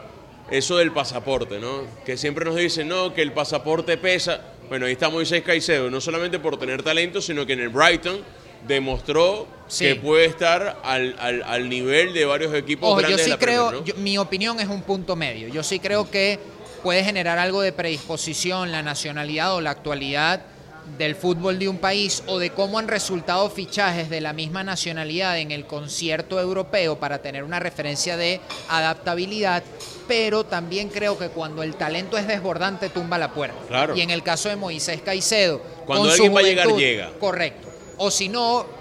eso 0.50 0.76
del 0.76 0.92
pasaporte, 0.92 1.58
¿no? 1.58 1.82
Que 2.04 2.16
siempre 2.16 2.44
nos 2.44 2.56
dicen, 2.56 2.88
no, 2.88 3.14
que 3.14 3.22
el 3.22 3.32
pasaporte 3.32 3.96
pesa. 3.96 4.42
Bueno, 4.68 4.86
ahí 4.86 4.92
está 4.92 5.08
Moisés 5.08 5.42
Caicedo, 5.42 5.90
no 5.90 6.00
solamente 6.00 6.38
por 6.38 6.58
tener 6.58 6.82
talento, 6.82 7.22
sino 7.22 7.46
que 7.46 7.54
en 7.54 7.60
el 7.60 7.70
Brighton 7.70 8.20
demostró 8.66 9.46
que 9.78 9.94
puede 9.94 10.26
estar 10.26 10.80
al, 10.82 11.68
nivel 11.68 12.12
de 12.12 12.24
varios 12.24 12.54
equipos 12.54 12.98
grandes 12.98 13.26
yo 13.26 13.32
sí 13.32 13.38
creo, 13.38 13.84
mi 13.96 14.18
opinión 14.18 14.60
es 14.60 14.68
un 14.68 14.82
punto 14.82 15.16
medio. 15.16 15.48
Yo 15.48 15.62
sí 15.62 15.78
creo 15.78 16.10
que 16.10 16.38
puede 16.82 17.02
generar 17.04 17.38
algo 17.38 17.62
de 17.62 17.72
predisposición 17.72 18.70
la 18.70 18.82
nacionalidad 18.82 19.54
o 19.54 19.60
la 19.60 19.70
actualidad 19.70 20.42
del 20.96 21.14
fútbol 21.14 21.58
de 21.58 21.68
un 21.68 21.78
país 21.78 22.22
o 22.26 22.38
de 22.38 22.50
cómo 22.50 22.78
han 22.78 22.88
resultado 22.88 23.50
fichajes 23.50 24.08
de 24.10 24.20
la 24.20 24.32
misma 24.32 24.64
nacionalidad 24.64 25.38
en 25.38 25.50
el 25.50 25.66
concierto 25.66 26.40
europeo 26.40 26.98
para 26.98 27.20
tener 27.20 27.44
una 27.44 27.60
referencia 27.60 28.16
de 28.16 28.40
adaptabilidad, 28.68 29.62
pero 30.06 30.44
también 30.44 30.88
creo 30.88 31.18
que 31.18 31.28
cuando 31.28 31.62
el 31.62 31.74
talento 31.74 32.16
es 32.16 32.26
desbordante 32.26 32.88
tumba 32.88 33.18
la 33.18 33.32
puerta. 33.32 33.88
Y 33.94 34.00
en 34.00 34.10
el 34.10 34.22
caso 34.22 34.48
de 34.48 34.56
Moisés 34.56 35.02
Caicedo, 35.02 35.60
cuando 35.86 36.10
alguien 36.10 36.34
va 36.34 36.40
a 36.40 36.42
llegar 36.42 36.68
llega. 36.76 37.10
Correcto. 37.18 37.68
O 37.98 38.10
si 38.10 38.28
no, 38.28 38.77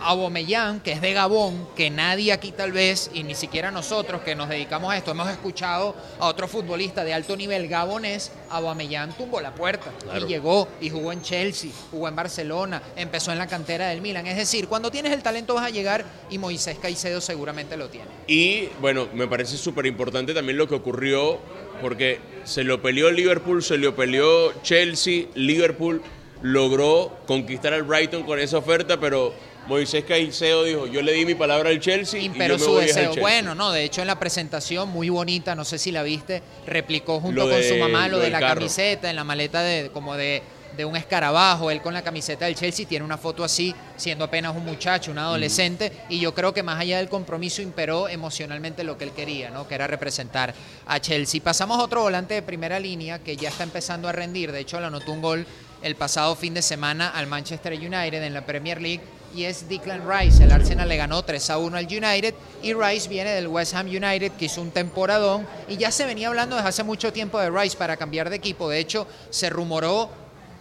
Abomellán, 0.00 0.80
que 0.80 0.92
es 0.92 1.00
de 1.00 1.12
Gabón, 1.12 1.68
que 1.76 1.90
nadie 1.90 2.32
aquí 2.32 2.52
tal 2.52 2.72
vez, 2.72 3.10
y 3.12 3.22
ni 3.22 3.34
siquiera 3.34 3.70
nosotros 3.70 4.22
que 4.22 4.34
nos 4.34 4.48
dedicamos 4.48 4.92
a 4.92 4.96
esto, 4.96 5.10
hemos 5.10 5.28
escuchado 5.28 5.94
a 6.18 6.26
otro 6.26 6.48
futbolista 6.48 7.04
de 7.04 7.14
alto 7.14 7.36
nivel 7.36 7.68
gabonés, 7.68 8.32
Abomellán 8.50 9.12
tumbó 9.12 9.40
la 9.40 9.54
puerta 9.54 9.92
y 10.16 10.26
llegó 10.26 10.68
y 10.80 10.90
jugó 10.90 11.12
en 11.12 11.22
Chelsea, 11.22 11.70
jugó 11.90 12.08
en 12.08 12.16
Barcelona, 12.16 12.82
empezó 12.96 13.32
en 13.32 13.38
la 13.38 13.46
cantera 13.46 13.88
del 13.88 14.00
Milan. 14.00 14.26
Es 14.26 14.36
decir, 14.36 14.68
cuando 14.68 14.90
tienes 14.90 15.12
el 15.12 15.22
talento 15.22 15.54
vas 15.54 15.66
a 15.66 15.70
llegar 15.70 16.04
y 16.30 16.38
Moisés 16.38 16.78
Caicedo 16.78 17.20
seguramente 17.20 17.76
lo 17.76 17.88
tiene. 17.88 18.08
Y 18.26 18.68
bueno, 18.80 19.08
me 19.14 19.26
parece 19.26 19.56
súper 19.56 19.86
importante 19.86 20.34
también 20.34 20.58
lo 20.58 20.68
que 20.68 20.74
ocurrió, 20.74 21.38
porque 21.80 22.20
se 22.44 22.64
lo 22.64 22.82
peleó 22.82 23.10
Liverpool, 23.10 23.62
se 23.62 23.78
lo 23.78 23.94
peleó 23.94 24.52
Chelsea, 24.62 25.26
Liverpool 25.34 26.02
logró 26.42 27.16
conquistar 27.26 27.74
al 27.74 27.82
Brighton 27.82 28.22
con 28.22 28.38
esa 28.38 28.58
oferta, 28.58 29.00
pero 29.00 29.34
Moisés 29.68 30.04
Caicedo 30.04 30.64
dijo, 30.64 30.86
yo 30.86 31.02
le 31.02 31.12
di 31.12 31.26
mi 31.26 31.34
palabra 31.34 31.68
al 31.68 31.78
Chelsea 31.78 32.18
y 32.20 32.28
yo 32.28 32.34
me 32.34 32.58
su 32.58 32.74
deseo. 32.76 33.14
Bueno, 33.16 33.54
no, 33.54 33.70
de 33.70 33.84
hecho 33.84 34.00
en 34.00 34.06
la 34.06 34.18
presentación 34.18 34.88
muy 34.88 35.10
bonita, 35.10 35.54
no 35.54 35.62
sé 35.62 35.78
si 35.78 35.92
la 35.92 36.02
viste, 36.02 36.42
replicó 36.66 37.20
junto 37.20 37.48
con 37.48 37.62
su 37.62 37.76
mamá 37.76 38.08
lo 38.08 38.18
de 38.18 38.30
la 38.30 38.40
camiseta 38.40 39.10
en 39.10 39.16
la 39.16 39.24
maleta 39.24 39.60
de 39.60 39.90
como 39.90 40.16
de, 40.16 40.42
un 40.86 40.96
escarabajo, 40.96 41.72
él 41.72 41.82
con 41.82 41.92
la 41.92 42.02
camiseta 42.02 42.46
del 42.46 42.54
Chelsea 42.54 42.86
tiene 42.86 43.04
una 43.04 43.18
foto 43.18 43.42
así, 43.42 43.74
siendo 43.96 44.24
apenas 44.24 44.56
un 44.56 44.64
muchacho, 44.64 45.10
un 45.10 45.18
adolescente, 45.18 45.90
y 46.08 46.20
yo 46.20 46.32
creo 46.32 46.54
que 46.54 46.62
más 46.62 46.80
allá 46.80 46.98
del 46.98 47.08
compromiso 47.08 47.60
imperó 47.60 48.08
emocionalmente 48.08 48.84
lo 48.84 48.96
que 48.96 49.02
él 49.02 49.10
quería, 49.10 49.50
¿no? 49.50 49.66
Que 49.66 49.74
era 49.74 49.88
representar 49.88 50.54
a 50.86 51.00
Chelsea. 51.00 51.42
Pasamos 51.42 51.80
a 51.80 51.82
otro 51.82 52.02
volante 52.02 52.34
de 52.34 52.42
primera 52.42 52.78
línea 52.78 53.18
que 53.18 53.36
ya 53.36 53.48
está 53.48 53.64
empezando 53.64 54.08
a 54.08 54.12
rendir, 54.12 54.52
de 54.52 54.60
hecho 54.60 54.78
le 54.78 54.86
anotó 54.86 55.12
un 55.12 55.20
gol 55.20 55.46
el 55.82 55.96
pasado 55.96 56.36
fin 56.36 56.54
de 56.54 56.62
semana 56.62 57.10
al 57.10 57.26
Manchester 57.26 57.72
United 57.72 58.22
en 58.22 58.32
la 58.34 58.46
Premier 58.46 58.80
League 58.80 59.02
y 59.34 59.44
es 59.44 59.68
Declan 59.68 60.02
Rice. 60.08 60.42
El 60.42 60.52
Arsenal 60.52 60.88
le 60.88 60.96
ganó 60.96 61.22
3 61.22 61.50
a 61.50 61.58
1 61.58 61.76
al 61.76 61.86
United 61.86 62.34
y 62.62 62.72
Rice 62.74 63.08
viene 63.08 63.30
del 63.30 63.48
West 63.48 63.74
Ham 63.74 63.86
United 63.86 64.32
que 64.32 64.46
hizo 64.46 64.62
un 64.62 64.70
temporadón 64.70 65.46
y 65.68 65.76
ya 65.76 65.90
se 65.90 66.06
venía 66.06 66.28
hablando 66.28 66.56
desde 66.56 66.68
hace 66.68 66.82
mucho 66.84 67.12
tiempo 67.12 67.38
de 67.38 67.50
Rice 67.50 67.76
para 67.76 67.96
cambiar 67.96 68.30
de 68.30 68.36
equipo. 68.36 68.68
De 68.68 68.78
hecho, 68.78 69.06
se 69.30 69.50
rumoró 69.50 70.10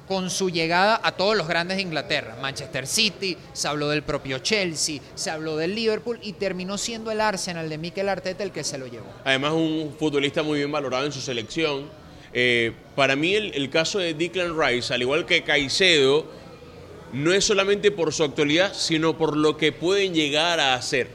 con 0.07 0.29
su 0.29 0.49
llegada 0.49 0.99
a 1.03 1.11
todos 1.11 1.35
los 1.35 1.47
grandes 1.47 1.77
de 1.77 1.83
Inglaterra. 1.83 2.37
Manchester 2.41 2.87
City, 2.87 3.37
se 3.53 3.67
habló 3.67 3.89
del 3.89 4.03
propio 4.03 4.39
Chelsea, 4.39 5.01
se 5.15 5.29
habló 5.29 5.57
del 5.57 5.75
Liverpool 5.75 6.19
y 6.21 6.33
terminó 6.33 6.77
siendo 6.77 7.11
el 7.11 7.19
Arsenal 7.19 7.67
de 7.69 7.77
Mikel 7.77 8.07
Arteta 8.07 8.43
el 8.43 8.51
que 8.51 8.63
se 8.63 8.77
lo 8.77 8.87
llevó. 8.87 9.07
Además, 9.25 9.53
un 9.53 9.95
futbolista 9.99 10.43
muy 10.43 10.59
bien 10.59 10.71
valorado 10.71 11.05
en 11.05 11.11
su 11.11 11.19
selección. 11.19 11.89
Eh, 12.33 12.71
para 12.95 13.15
mí, 13.15 13.35
el, 13.35 13.53
el, 13.53 13.69
caso 13.69 13.99
de 13.99 14.13
Declan 14.13 14.57
Rice, 14.57 14.93
al 14.93 15.01
igual 15.01 15.25
que 15.25 15.43
Caicedo, 15.43 16.25
no 17.13 17.33
es 17.33 17.45
solamente 17.45 17.91
por 17.91 18.13
su 18.13 18.23
actualidad, 18.23 18.73
sino 18.73 19.17
por 19.17 19.37
lo 19.37 19.57
que 19.57 19.71
pueden 19.71 20.13
llegar 20.13 20.59
a 20.59 20.73
hacer. 20.73 21.09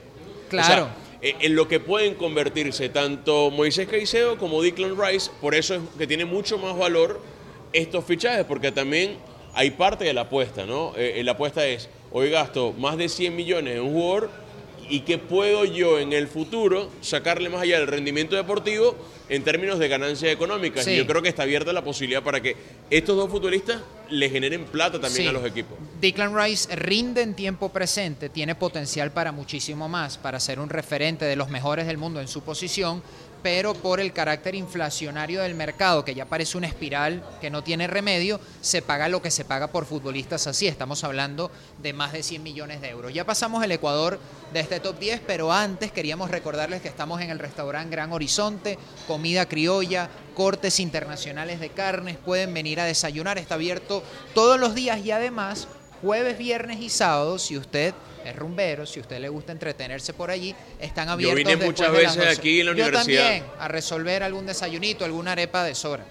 Claro. 0.49 0.85
O 0.85 0.87
sea, 0.87 0.97
en 1.23 1.55
lo 1.55 1.69
que 1.69 1.79
pueden 1.79 2.15
convertirse 2.15 2.89
tanto 2.89 3.51
Moisés 3.51 3.87
Caicedo 3.89 4.39
como 4.39 4.61
Declan 4.61 4.97
Rice, 5.01 5.31
por 5.41 5.55
eso 5.55 5.77
es 5.77 5.81
que 5.97 6.07
tiene 6.07 6.25
mucho 6.25 6.59
más 6.59 6.77
valor 6.77 7.21
estos 7.73 8.05
fichajes, 8.05 8.45
porque 8.45 8.73
también 8.73 9.17
hay 9.55 9.71
parte 9.71 10.05
de 10.05 10.13
la 10.13 10.23
apuesta, 10.23 10.67
¿no? 10.67 10.95
Eh, 10.97 11.23
la 11.25 11.33
apuesta 11.33 11.67
es, 11.67 11.89
hoy 12.11 12.31
gasto 12.31 12.73
más 12.73 12.97
de 12.97 13.09
100 13.09 13.37
millones 13.37 13.77
en 13.77 13.83
un 13.83 13.93
jugador 13.93 14.31
y 14.89 15.01
qué 15.01 15.17
puedo 15.19 15.65
yo 15.65 15.99
en 15.99 16.13
el 16.13 16.27
futuro 16.27 16.91
sacarle 17.01 17.49
más 17.49 17.63
allá 17.63 17.79
del 17.79 17.87
rendimiento 17.87 18.35
deportivo 18.35 18.97
en 19.29 19.45
términos 19.45 19.79
de 19.79 19.89
ganancias 19.89 20.33
económicas. 20.33 20.85
Sí. 20.85 20.93
Y 20.93 20.97
yo 20.97 21.07
creo 21.07 21.23
que 21.23 21.29
está 21.29 21.45
abierta 21.45 21.73
la 21.73 21.85
posibilidad 21.85 22.23
para 22.23 22.41
que 22.41 22.57
estos 22.91 23.17
dos 23.17 23.31
futbolistas 23.31 23.81
le 24.13 24.31
generen 24.31 24.65
plata 24.67 25.01
también 25.01 25.23
Sí. 25.25 25.27
a 25.27 25.33
los 25.33 25.45
equipos. 25.45 25.77
Declan 26.01 26.37
Rice 26.37 26.75
rinde 26.77 27.23
en 27.23 27.35
tiempo 27.35 27.71
presente, 27.71 28.29
tiene 28.29 28.55
potencial 28.55 29.11
para 29.13 29.33
muchísimo 29.33 29.89
más, 29.89 30.19
para 30.19 30.39
ser 30.39 30.61
un 30.61 30.69
referente 30.69 31.25
de 31.25 31.35
los 31.37 31.49
mejores 31.49 31.87
del 31.87 31.99
mundo 31.99 32.21
en 32.21 32.29
su 32.29 32.43
posición, 32.43 33.03
pero 33.43 33.75
por 33.75 34.01
el 34.01 34.13
carácter 34.13 34.55
inflacionario 34.55 35.43
del 35.43 35.55
mercado, 35.55 36.05
que 36.05 36.15
ya 36.15 36.27
parece 36.27 36.57
una 36.57 36.67
espiral 36.67 37.23
que 37.41 37.51
no 37.51 37.63
tiene 37.63 37.87
remedio, 37.87 38.41
se 38.61 38.83
paga 38.83 39.09
lo 39.09 39.21
que 39.21 39.31
se 39.31 39.45
paga 39.45 39.69
por 39.69 39.85
futbolistas 39.85 40.47
así. 40.47 40.67
Estamos 40.67 41.05
hablando 41.05 41.51
de 41.83 41.93
más 41.93 42.13
de 42.13 42.23
100 42.23 42.43
millones 42.43 42.81
de 42.81 42.91
euros. 42.91 43.13
Ya 43.13 43.25
pasamos 43.25 43.65
el 43.65 43.73
Ecuador 43.73 44.19
de 44.53 44.61
este 44.61 44.81
top 44.81 44.99
10, 44.99 45.23
pero 45.27 45.53
antes 45.53 45.93
queríamos 45.93 46.31
recordarles 46.31 46.83
que 46.83 46.89
estamos 46.89 47.21
en 47.21 47.31
el 47.31 47.39
restaurante 47.39 47.91
Gran 47.91 48.13
Horizonte, 48.13 48.79
comida 49.07 49.47
criolla, 49.47 50.09
cortes 50.35 50.81
internacionales 50.81 51.61
de 51.61 51.71
carnes, 51.71 52.17
pueden 52.17 52.55
venir 52.55 52.81
a 52.81 52.85
desayunar, 52.85 53.39
está 53.39 53.55
abierto 53.55 54.03
todos 54.35 54.59
los 54.59 54.75
días 54.75 55.05
y 55.05 55.11
además 55.11 55.69
jueves, 56.01 56.39
viernes 56.39 56.81
y 56.81 56.89
sábados, 56.89 57.43
si 57.43 57.57
usted 57.57 57.95
es 58.25 58.37
rumbero, 58.37 58.87
si 58.87 59.01
a 59.01 59.03
usted 59.03 59.19
le 59.21 59.29
gusta 59.29 59.53
entretenerse 59.53 60.13
por 60.13 60.31
allí, 60.31 60.55
están 60.81 61.09
abiertos. 61.09 61.37
vine 61.37 61.51
después 61.51 61.69
muchas 61.71 61.93
veces 61.93 62.17
12. 62.17 62.29
aquí 62.31 62.61
en 62.61 62.67
la 62.67 62.73
Yo 62.73 62.85
universidad. 62.85 63.23
también, 63.23 63.45
a 63.59 63.69
resolver 63.69 64.23
algún 64.23 64.47
desayunito, 64.47 65.05
alguna 65.05 65.33
arepa 65.33 65.65
de 65.65 65.75
sobra. 65.75 66.05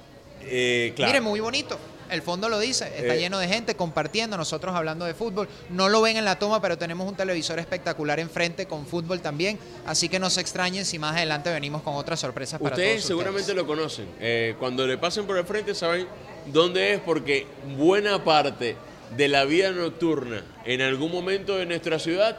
Eh, 0.44 0.94
claro. 0.96 1.12
Mire, 1.12 1.22
muy 1.22 1.40
bonito. 1.40 1.78
El 2.10 2.22
fondo 2.22 2.50
lo 2.50 2.60
dice, 2.60 2.92
está 2.98 3.16
Eh. 3.16 3.20
lleno 3.20 3.40
de 3.40 3.48
gente 3.48 3.76
compartiendo, 3.76 4.36
nosotros 4.36 4.76
hablando 4.76 5.06
de 5.06 5.14
fútbol. 5.14 5.48
No 5.70 5.88
lo 5.88 6.02
ven 6.02 6.18
en 6.18 6.26
la 6.26 6.38
toma, 6.38 6.62
pero 6.62 6.78
tenemos 6.78 7.08
un 7.08 7.16
televisor 7.16 7.58
espectacular 7.60 8.20
enfrente 8.20 8.66
con 8.66 8.86
fútbol 8.86 9.22
también. 9.22 9.58
Así 9.86 10.10
que 10.10 10.20
no 10.20 10.30
se 10.30 10.42
extrañen 10.42 10.84
si 10.84 11.00
más 11.00 11.16
adelante 11.16 11.50
venimos 11.54 11.84
con 11.84 11.94
otras 11.96 12.20
sorpresas 12.20 12.60
para 12.60 12.76
Ustedes 12.76 12.96
todos 12.98 13.08
seguramente 13.08 13.42
ustedes. 13.44 13.56
lo 13.58 13.66
conocen. 13.66 14.08
Eh, 14.20 14.56
cuando 14.60 14.86
le 14.86 14.98
pasen 14.98 15.26
por 15.26 15.38
el 15.38 15.46
frente 15.46 15.74
saben 15.74 16.06
dónde 16.48 16.96
es 16.96 17.00
porque 17.00 17.48
buena 17.78 18.22
parte 18.22 18.76
de 19.16 19.28
la 19.28 19.46
vida 19.46 19.72
nocturna 19.72 20.44
en 20.66 20.82
algún 20.82 21.12
momento 21.12 21.58
de 21.58 21.66
nuestra 21.66 22.00
ciudad, 22.00 22.38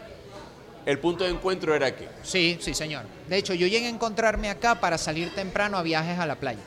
el 0.87 0.99
punto 0.99 1.25
de 1.25 1.31
encuentro 1.31 1.75
era 1.75 1.87
aquí. 1.87 2.05
Sí, 2.23 2.59
sí, 2.61 2.75
señor. 2.75 3.05
De 3.29 3.37
hecho, 3.37 3.55
yo 3.55 3.67
llegué 3.67 3.87
a 3.87 3.91
encontrarme 3.91 4.51
acá 4.51 4.81
para 4.81 4.99
salir 4.99 5.35
temprano 5.35 5.77
a 5.79 5.83
viajes 5.83 6.19
a 6.19 6.27
la 6.27 6.37
playa, 6.37 6.63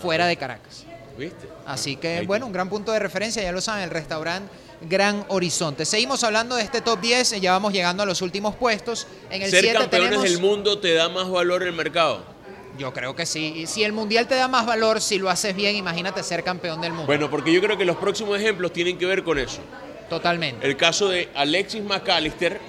fuera 0.00 0.26
de 0.26 0.36
Caracas. 0.36 0.84
¿Viste? 1.18 1.46
Así 1.66 1.96
que, 1.96 2.22
bueno, 2.26 2.46
un 2.46 2.52
gran 2.52 2.68
punto 2.68 2.90
de 2.92 2.98
referencia, 2.98 3.42
ya 3.42 3.52
lo 3.52 3.60
saben, 3.60 3.84
el 3.84 3.90
restaurante 3.90 4.50
Gran 4.80 5.24
Horizonte. 5.28 5.84
Seguimos 5.84 6.24
hablando 6.24 6.56
de 6.56 6.62
este 6.62 6.80
top 6.80 7.00
10, 7.00 7.40
ya 7.40 7.52
vamos 7.52 7.72
llegando 7.72 8.02
a 8.02 8.06
los 8.06 8.22
últimos 8.22 8.54
puestos. 8.56 9.06
En 9.30 9.42
el 9.42 9.50
Ser 9.50 9.64
7 9.64 9.78
campeones 9.78 10.10
tenemos... 10.10 10.30
del 10.30 10.40
mundo 10.40 10.78
te 10.78 10.94
da 10.94 11.08
más 11.08 11.30
valor 11.30 11.62
el 11.62 11.72
mercado. 11.72 12.33
Yo 12.78 12.92
creo 12.92 13.14
que 13.14 13.24
sí. 13.26 13.52
Y 13.56 13.66
si 13.66 13.84
el 13.84 13.92
mundial 13.92 14.26
te 14.26 14.34
da 14.34 14.48
más 14.48 14.66
valor, 14.66 15.00
si 15.00 15.18
lo 15.18 15.30
haces 15.30 15.54
bien, 15.54 15.76
imagínate 15.76 16.22
ser 16.22 16.42
campeón 16.42 16.80
del 16.80 16.92
mundo. 16.92 17.06
Bueno, 17.06 17.30
porque 17.30 17.52
yo 17.52 17.60
creo 17.60 17.78
que 17.78 17.84
los 17.84 17.96
próximos 17.96 18.38
ejemplos 18.38 18.72
tienen 18.72 18.98
que 18.98 19.06
ver 19.06 19.22
con 19.22 19.38
eso. 19.38 19.60
Totalmente. 20.08 20.66
El 20.66 20.76
caso 20.76 21.08
de 21.08 21.28
Alexis 21.34 21.82
McAllister 21.82 22.60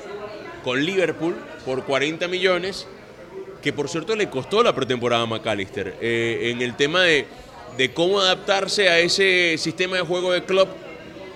con 0.64 0.84
Liverpool 0.84 1.36
por 1.66 1.84
40 1.84 2.28
millones, 2.28 2.88
que 3.62 3.74
por 3.74 3.90
cierto 3.90 4.16
le 4.16 4.30
costó 4.30 4.64
la 4.64 4.74
pretemporada 4.74 5.24
a 5.24 5.26
McAllister, 5.26 5.98
eh, 6.00 6.52
en 6.52 6.62
el 6.62 6.76
tema 6.76 7.02
de, 7.02 7.26
de 7.78 7.94
cómo 7.94 8.20
adaptarse 8.20 8.90
a 8.90 9.00
ese 9.00 9.58
sistema 9.58 9.98
de 9.98 10.04
juego 10.04 10.32
de 10.32 10.44
club, 10.44 10.68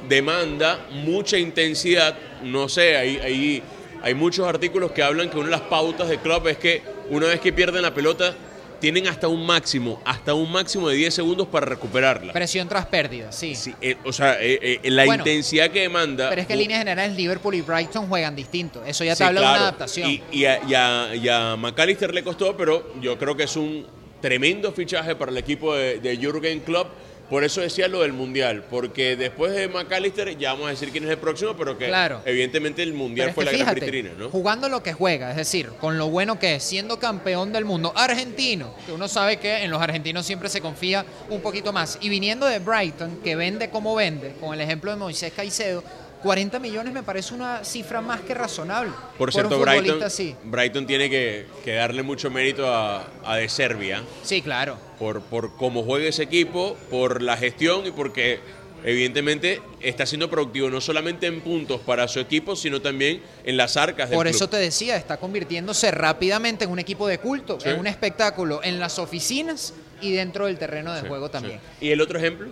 demanda 0.08 0.86
mucha 0.92 1.38
intensidad, 1.38 2.16
no 2.44 2.70
sé, 2.70 2.96
hay, 2.96 3.18
hay, 3.18 3.64
hay 4.02 4.14
muchos 4.14 4.48
artículos 4.48 4.92
que 4.92 5.04
hablan 5.04 5.30
que 5.30 5.38
una 5.38 5.46
de 5.46 5.52
las 5.52 5.62
pautas 5.62 6.08
de 6.08 6.18
club 6.20 6.48
es 6.48 6.58
que 6.58 6.82
una 7.10 7.28
vez 7.28 7.40
que 7.40 7.52
pierden 7.52 7.82
la 7.82 7.94
pelota, 7.94 8.36
tienen 8.80 9.08
hasta 9.08 9.28
un 9.28 9.46
máximo, 9.46 10.02
hasta 10.06 10.34
un 10.34 10.52
máximo 10.52 10.89
de 10.89 10.96
10 10.96 11.13
segundos 11.13 11.48
para 11.48 11.65
recuperarla. 11.65 12.34
Presión 12.34 12.68
tras 12.68 12.86
pérdida, 12.86 13.32
sí. 13.32 13.56
Sí, 13.56 13.74
eh, 13.82 13.98
o 14.06 14.13
sea, 14.13 14.42
eh, 14.42 14.80
eh, 14.84 14.89
la 14.89 15.06
Bueno, 15.06 15.22
intensidad 15.22 15.70
que 15.70 15.82
demanda. 15.82 16.30
Pero 16.30 16.42
es 16.42 16.48
que 16.48 16.54
en 16.54 16.60
líneas 16.60 16.80
generales 16.80 17.15
Liverpool 17.15 17.56
y 17.56 17.62
Brighton 17.62 18.08
juegan 18.08 18.36
distinto. 18.36 18.84
Eso 18.86 19.04
ya 19.04 19.12
te 19.13 19.18
Sí, 19.18 19.24
habla 19.24 19.42
de 19.42 19.48
una 19.48 19.56
adaptación. 19.56 20.10
Y, 20.10 20.22
y 20.32 20.46
a, 20.46 20.60
y 20.68 20.74
a- 20.74 21.15
y 21.15 21.28
a 21.30 21.56
McAllister 21.58 22.13
le 22.13 22.24
costó, 22.24 22.56
pero 22.56 22.94
yo 23.02 23.18
creo 23.18 23.36
que 23.36 23.44
es 23.44 23.56
un 23.56 23.86
tremendo 24.22 24.72
fichaje 24.74 25.15
para 25.15 25.32
el 25.32 25.38
equipo 25.38 25.76
de, 25.76 26.00
de 26.00 26.18
Jürgen 26.18 26.60
Klopp. 26.62 26.88
Por 27.30 27.44
eso 27.44 27.62
decía 27.62 27.88
lo 27.88 28.02
del 28.02 28.12
Mundial, 28.13 28.63
porque 28.70 29.15
después 29.15 29.52
de 29.54 29.68
McAllister 29.68 30.36
ya 30.38 30.54
vamos 30.54 30.68
a 30.68 30.70
decir 30.72 30.89
quién 30.92 31.04
es 31.04 31.12
el 31.12 31.18
próximo, 31.20 31.56
pero 31.56 31.78
que 31.78 31.86
Claro. 31.88 32.22
evidentemente 32.26 32.82
el 32.82 32.94
Mundial 32.94 33.34
fue 33.34 33.46
la 33.46 33.52
gran 33.52 33.76
vitrina, 33.76 34.12
¿no? 34.18 34.30
jugando 34.30 34.68
lo 34.68 34.82
que 34.82 34.94
juega, 34.94 35.30
es 35.30 35.38
decir, 35.38 35.70
con 35.80 36.00
lo 36.00 36.10
bueno 36.10 36.39
que 36.39 36.56
es, 36.56 36.63
siendo 36.63 36.98
campeón 36.98 37.54
del 37.54 37.65
mundo 37.65 37.94
argentino, 37.96 38.74
que 38.86 38.94
uno 38.94 39.08
sabe 39.08 39.38
que 39.38 39.63
en 39.63 39.70
los 39.70 39.80
argentinos 39.80 40.26
siempre 40.26 40.50
se 40.50 40.60
confía 40.60 41.06
un 41.30 41.42
poquito 41.42 41.72
más, 41.72 42.00
y 42.02 42.10
viniendo 42.10 42.48
de 42.48 42.58
Brighton, 42.58 43.20
que 43.24 43.36
vende 43.36 43.70
como 43.70 43.94
vende, 43.94 44.34
con 44.39 44.54
el 44.56 44.62
ejemplo 44.62 44.89
de 44.89 44.98
Moisés 44.98 45.32
Caicedo, 45.36 45.84
40 46.24 46.60
millones 46.60 46.94
me 46.94 47.04
parece 47.04 47.34
una 47.34 47.64
cifra 47.64 48.02
más 48.02 48.22
que 48.22 48.34
razonable. 48.34 48.92
Por 49.18 49.32
cierto, 49.32 49.58
futbolista 49.58 50.08
Brighton, 50.44 50.86
tiene 50.86 51.10
que, 51.10 51.46
que 51.64 51.74
darle 51.76 52.04
mucho 52.04 52.30
mérito 52.30 52.68
a, 52.74 53.08
a 53.26 53.36
De 53.38 53.48
Serbia. 53.50 54.04
Sí, 54.24 54.42
claro. 54.42 54.78
por, 54.98 55.22
por 55.22 55.56
cómo 55.56 55.84
juega 55.84 56.08
ese 56.08 56.24
equipo, 56.24 56.76
por 56.90 57.22
la 57.22 57.38
gestión 57.38 57.86
y 57.86 57.92
porque 57.92 58.40
evidentemente 58.84 59.62
está 59.82 60.06
siendo 60.06 60.30
productivo 60.30 60.70
no 60.70 60.82
solamente 60.82 61.28
en 61.28 61.42
puntos 61.42 61.82
para 61.82 62.08
su 62.08 62.20
equipo, 62.20 62.56
sino 62.56 62.82
también 62.82 63.22
en 63.44 63.58
las 63.58 63.78
arcas 63.78 64.10
del 64.10 64.18
Por 64.18 64.26
club. 64.26 64.36
eso 64.36 64.50
te 64.50 64.58
decía, 64.58 64.96
está 64.98 65.18
convirtiéndose 65.18 65.92
rápidamente 65.92 66.66
en 66.66 66.72
un 66.72 66.80
equipo 66.80 67.08
de 67.08 67.18
culto, 67.20 67.60
Sí. 67.60 67.70
en 67.70 67.80
un 67.80 67.88
espectáculo 67.88 68.62
en 68.64 68.80
las 68.80 69.00
oficinas 69.00 69.74
y 70.02 70.12
dentro 70.14 70.46
del 70.48 70.58
terreno 70.58 70.94
de 70.94 71.02
Sí, 71.02 71.08
juego 71.08 71.28
sí. 71.28 71.32
también. 71.34 71.60
Y 71.82 71.92
el 71.92 72.02
otro 72.02 72.20
ejemplo 72.20 72.48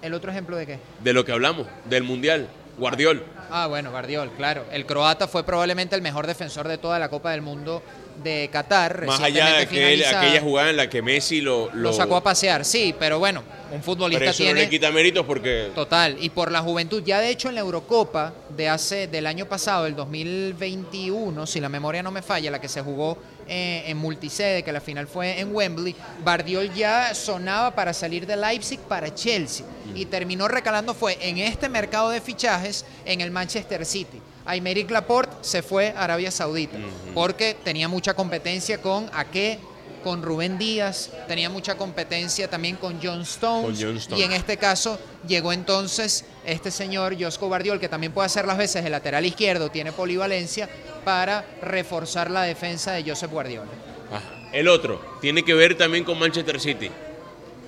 ¿El 0.00 0.14
otro 0.14 0.30
ejemplo 0.30 0.56
de 0.56 0.64
qué? 0.66 0.78
de 1.02 1.12
lo 1.12 1.24
que 1.24 1.32
hablamos, 1.32 1.66
del 1.86 2.04
Mundial, 2.04 2.48
Guardiol. 2.78 3.24
Ah, 3.50 3.66
bueno, 3.66 3.90
Guardiol, 3.90 4.30
claro. 4.36 4.64
El 4.70 4.86
croata 4.86 5.26
fue 5.26 5.44
probablemente 5.44 5.96
el 5.96 6.02
mejor 6.02 6.26
defensor 6.26 6.68
de 6.68 6.78
toda 6.78 6.98
la 6.98 7.08
Copa 7.08 7.32
del 7.32 7.42
Mundo 7.42 7.82
de 8.22 8.48
Qatar. 8.52 9.06
Más 9.06 9.20
allá 9.20 9.46
de 9.56 9.62
aquel- 9.66 10.04
aquella 10.04 10.40
jugada 10.40 10.70
en 10.70 10.76
la 10.76 10.88
que 10.88 11.02
Messi 11.02 11.40
lo, 11.40 11.70
Lo 11.74 11.92
sacó 11.92 12.16
a 12.16 12.22
pasear, 12.22 12.64
sí, 12.64 12.94
pero 12.98 13.18
bueno, 13.18 13.42
un 13.70 13.82
futbolista 13.82 14.18
Pero 14.20 14.30
eso 14.30 14.42
no 14.42 14.46
tiene... 14.46 14.60
le 14.62 14.68
quita 14.70 14.90
méritos 14.90 15.26
porque 15.26 15.70
Total, 15.74 16.16
y 16.20 16.30
por 16.30 16.50
la 16.50 16.60
juventud. 16.60 17.02
Ya 17.04 17.20
de 17.20 17.30
hecho 17.30 17.48
en 17.48 17.54
la 17.54 17.60
Eurocopa 17.60 18.32
de 18.56 18.68
hace 18.68 19.06
del 19.08 19.26
año 19.26 19.46
pasado, 19.46 19.86
el 19.86 19.94
2021, 19.94 21.46
si 21.46 21.60
la 21.60 21.68
memoria 21.68 22.02
no 22.02 22.10
me 22.10 22.22
falla, 22.22 22.50
la 22.50 22.60
que 22.60 22.68
se 22.68 22.80
jugó 22.82 23.18
eh, 23.46 23.84
en 23.86 23.96
multisede, 23.96 24.62
que 24.62 24.72
la 24.72 24.80
final 24.80 25.06
fue 25.06 25.40
en 25.40 25.54
Wembley, 25.54 25.94
Bardiol 26.24 26.72
ya 26.74 27.14
sonaba 27.14 27.74
para 27.74 27.92
salir 27.92 28.26
de 28.26 28.36
Leipzig 28.36 28.80
para 28.80 29.14
Chelsea 29.14 29.64
y 29.94 30.04
terminó 30.06 30.48
recalando 30.48 30.94
fue 30.94 31.16
en 31.20 31.38
este 31.38 31.68
mercado 31.68 32.10
de 32.10 32.20
fichajes 32.20 32.84
en 33.04 33.20
el 33.20 33.30
Manchester 33.30 33.84
City. 33.86 34.20
Aymeric 34.48 34.90
Laporte 34.90 35.36
se 35.42 35.62
fue 35.62 35.94
a 35.96 36.04
Arabia 36.04 36.30
Saudita 36.30 36.78
porque 37.14 37.54
tenía 37.62 37.86
mucha 37.86 38.14
competencia 38.14 38.80
con 38.82 39.08
Ake, 39.12 39.60
con 40.02 40.22
Rubén 40.22 40.58
Díaz, 40.58 41.10
tenía 41.26 41.50
mucha 41.50 41.76
competencia 41.76 42.48
también 42.48 42.76
con 42.76 42.98
John 43.02 43.22
Stones, 43.22 43.64
Con 43.66 43.76
John 43.80 43.96
Stones. 43.98 44.20
y 44.20 44.22
en 44.24 44.32
este 44.32 44.56
caso 44.56 44.98
llegó 45.26 45.52
entonces 45.52 46.24
este 46.46 46.70
señor 46.70 47.16
Josco 47.20 47.48
Bardiol, 47.48 47.78
que 47.78 47.88
también 47.88 48.12
puede 48.12 48.26
hacer 48.26 48.46
las 48.46 48.56
veces 48.56 48.82
de 48.84 48.90
lateral 48.90 49.26
izquierdo, 49.26 49.70
tiene 49.70 49.92
polivalencia, 49.92 50.68
para 51.04 51.44
reforzar 51.62 52.30
la 52.30 52.42
defensa 52.42 52.92
de 52.92 53.02
Josep 53.08 53.30
Guardiola. 53.30 53.70
Ajá. 54.10 54.22
el 54.52 54.68
otro 54.68 55.00
tiene 55.20 55.42
que 55.44 55.52
ver 55.54 55.76
también 55.76 56.04
con 56.04 56.18
Manchester 56.18 56.58
City. 56.60 56.90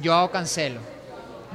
Joao 0.03 0.31
Cancelo. 0.31 0.81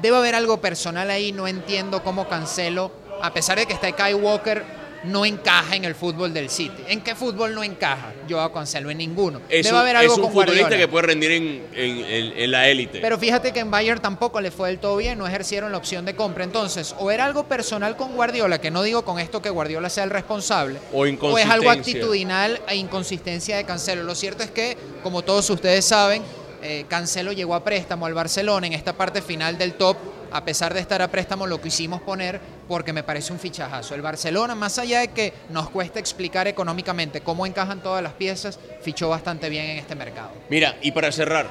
Debe 0.01 0.17
haber 0.17 0.35
algo 0.35 0.59
personal 0.61 1.09
ahí, 1.09 1.31
no 1.31 1.47
entiendo 1.47 2.03
cómo 2.03 2.27
Cancelo, 2.27 2.91
a 3.21 3.33
pesar 3.33 3.57
de 3.57 3.65
que 3.65 3.73
está 3.73 3.91
Kai 3.93 4.13
Walker, 4.13 4.63
no 5.07 5.25
encaja 5.25 5.75
en 5.75 5.85
el 5.85 5.95
fútbol 5.95 6.33
del 6.33 6.49
City. 6.49 6.83
¿En 6.87 7.01
qué 7.01 7.15
fútbol 7.15 7.53
no 7.55 7.63
encaja? 7.63 8.13
Joao 8.29 8.51
Cancelo 8.51 8.89
en 8.89 8.97
ninguno. 8.97 9.41
Es 9.49 9.65
Debe 9.65 9.77
haber 9.77 9.95
algo 9.97 10.11
es 10.13 10.17
un 10.17 10.23
con 10.23 10.31
futbolista 10.33 10.61
Guardiola. 10.61 10.77
que 10.81 10.87
puede 10.87 11.07
rendir 11.07 11.31
en, 11.31 11.43
en- 11.73 11.97
en- 12.05 12.37
en 12.37 12.51
la 12.51 12.67
élite. 12.67 12.99
Pero 13.01 13.17
fíjate 13.17 13.51
que 13.53 13.59
en 13.59 13.71
Bayern 13.71 14.01
tampoco 14.01 14.41
le 14.41 14.51
fue 14.51 14.69
del 14.69 14.79
todo 14.79 14.97
bien, 14.97 15.17
no 15.17 15.27
ejercieron 15.27 15.71
la 15.71 15.77
opción 15.77 16.05
de 16.05 16.15
compra. 16.15 16.43
Entonces, 16.43 16.95
o 16.99 17.11
era 17.11 17.25
algo 17.25 17.45
personal 17.47 17.95
con 17.95 18.13
Guardiola, 18.15 18.59
que 18.59 18.71
no 18.71 18.83
digo 18.83 19.03
con 19.05 19.19
esto 19.19 19.41
que 19.41 19.49
Guardiola 19.49 19.89
sea 19.89 20.03
el 20.03 20.09
responsable, 20.09 20.79
O 20.93 21.05
es 21.37 21.49
algo 21.49 21.69
actitudinal 21.69 22.61
e 22.67 22.75
inconsistencia 22.75 23.57
de 23.57 23.63
Cancelo. 23.65 24.03
Lo 24.03 24.15
cierto 24.15 24.43
es 24.43 24.51
que, 24.51 24.77
como 25.03 25.21
todos 25.21 25.49
ustedes 25.49 25.85
saben, 25.85 26.23
eh, 26.61 26.85
Cancelo 26.87 27.31
llegó 27.31 27.53
a 27.55 27.63
préstamo 27.63 28.05
al 28.07 28.13
Barcelona 28.13 28.65
en 28.67 28.73
esta 28.73 28.93
parte 28.93 29.21
final 29.21 29.57
del 29.57 29.73
top. 29.75 29.97
A 30.31 30.43
pesar 30.43 30.73
de 30.73 30.79
estar 30.81 31.01
a 31.01 31.07
préstamo, 31.09 31.47
lo 31.47 31.61
quisimos 31.61 32.01
poner 32.01 32.41
porque 32.67 32.93
me 32.93 33.03
parece 33.03 33.31
un 33.33 33.39
fichajazo. 33.39 33.95
El 33.95 34.01
Barcelona, 34.01 34.55
más 34.55 34.77
allá 34.79 35.01
de 35.01 35.09
que 35.09 35.33
nos 35.49 35.69
cuesta 35.69 35.99
explicar 35.99 36.47
económicamente 36.47 37.21
cómo 37.21 37.45
encajan 37.45 37.81
todas 37.81 38.01
las 38.03 38.13
piezas, 38.13 38.59
fichó 38.81 39.09
bastante 39.09 39.49
bien 39.49 39.65
en 39.65 39.77
este 39.77 39.95
mercado. 39.95 40.31
Mira, 40.49 40.77
y 40.81 40.91
para 40.91 41.11
cerrar, 41.11 41.47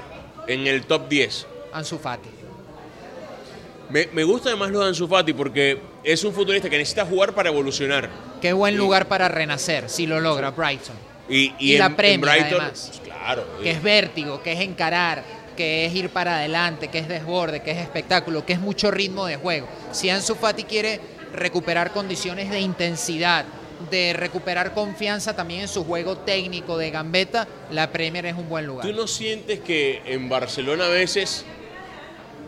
en 0.47 0.67
el 0.67 0.85
top 0.87 1.09
10, 1.09 1.47
Ansu 1.73 1.99
Fati. 1.99 2.29
me, 3.91 4.09
me 4.13 4.25
gusta 4.25 4.49
además 4.49 4.71
lo 4.71 4.81
de 4.81 4.89
Ansu 4.89 5.07
Fati 5.07 5.33
porque 5.33 5.79
es 6.03 6.25
un 6.25 6.33
futbolista 6.35 6.69
que 6.69 6.79
necesita 6.79 7.05
jugar 7.07 7.33
para 7.35 7.49
evolucionar. 7.51 8.09
Qué 8.41 8.53
buen 8.53 8.75
Sí. 8.75 8.79
lugar 8.79 9.07
para 9.07 9.29
renacer, 9.29 9.89
si 9.89 10.07
lo 10.07 10.21
logra 10.21 10.51
Brighton. 10.51 10.97
Y, 11.29 11.55
y, 11.59 11.75
Y 11.75 11.79
la 11.79 11.87
en, 11.87 11.97
Premier, 11.97 12.21
Brighton, 12.21 12.61
además. 12.61 12.87
pues, 12.91 13.01
claro. 13.01 13.47
Que 13.63 13.71
es 13.71 13.83
vértigo, 13.83 14.43
que 14.43 14.53
es 14.53 14.61
encarar, 14.61 15.23
que 15.55 15.87
es 15.87 15.95
ir 15.95 16.11
para 16.11 16.37
adelante, 16.37 16.89
que 16.89 16.99
es 16.99 17.09
desborde, 17.09 17.63
que 17.63 17.73
es 17.73 17.79
espectáculo, 17.79 18.45
que 18.45 18.55
es 18.55 18.61
mucho 18.61 18.91
ritmo 18.91 19.27
de 19.27 19.37
juego. 19.37 19.69
Si 19.93 20.11
Ansu 20.11 20.35
Fati 20.35 20.65
quiere 20.65 21.01
recuperar 21.33 21.93
condiciones 21.93 22.51
de 22.51 22.61
intensidad, 22.61 23.45
de 23.91 24.13
recuperar 24.13 24.73
confianza 24.73 25.35
también 25.35 25.63
en 25.63 25.69
su 25.69 25.85
juego 25.85 26.19
técnico 26.19 26.79
de 26.79 26.91
gambeta, 26.91 27.47
la 27.71 27.91
Premier 27.91 28.27
es 28.27 28.35
un 28.35 28.49
buen 28.49 28.67
lugar. 28.67 28.87
¿Tú 28.87 28.93
no 28.93 29.07
sientes 29.07 29.61
que 29.61 30.03
en 30.07 30.29
Barcelona 30.29 30.87
a 30.87 30.91
veces 30.91 31.45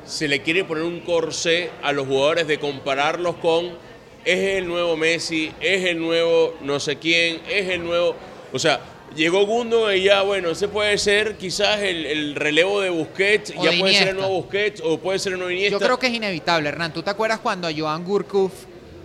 se 0.06 0.28
le 0.28 0.42
quiere 0.42 0.64
poner 0.64 0.84
un 0.84 1.00
corsé 1.00 1.70
a 1.82 1.92
los 1.92 2.06
jugadores 2.06 2.46
de 2.46 2.58
compararlos 2.58 3.36
con 3.36 3.86
es 4.24 4.58
el 4.58 4.66
nuevo 4.66 4.96
Messi, 4.96 5.52
es 5.60 5.84
el 5.84 6.00
nuevo 6.00 6.56
no 6.60 6.80
sé 6.80 6.96
quién, 6.96 7.40
es 7.48 7.68
el 7.68 7.84
nuevo... 7.84 8.16
O 8.52 8.58
sea, 8.58 8.80
llegó 9.16 9.46
Gundo 9.46 9.92
y 9.92 10.04
ya, 10.04 10.22
bueno, 10.22 10.50
ese 10.50 10.68
puede 10.68 10.96
ser 10.98 11.36
quizás 11.36 11.80
el, 11.80 12.06
el 12.06 12.34
relevo 12.34 12.80
de 12.80 12.90
Busquets, 12.90 13.52
O 13.56 13.64
ya 13.64 13.70
de 13.70 13.78
puede 13.78 13.94
ser 13.94 14.08
el 14.08 14.16
nuevo 14.16 14.34
Busquets 14.42 14.80
o 14.84 14.98
puede 14.98 15.18
ser 15.18 15.32
el 15.32 15.38
nuevo 15.38 15.50
Iniesta. 15.50 15.78
Yo 15.78 15.84
creo 15.84 15.98
que 15.98 16.06
es 16.06 16.12
inevitable, 16.14 16.68
Hernán. 16.68 16.92
¿Tú 16.92 17.02
te 17.02 17.10
acuerdas 17.10 17.40
cuando 17.40 17.66
a 17.66 17.72
Joan 17.76 18.04
Gurkuf 18.04 18.52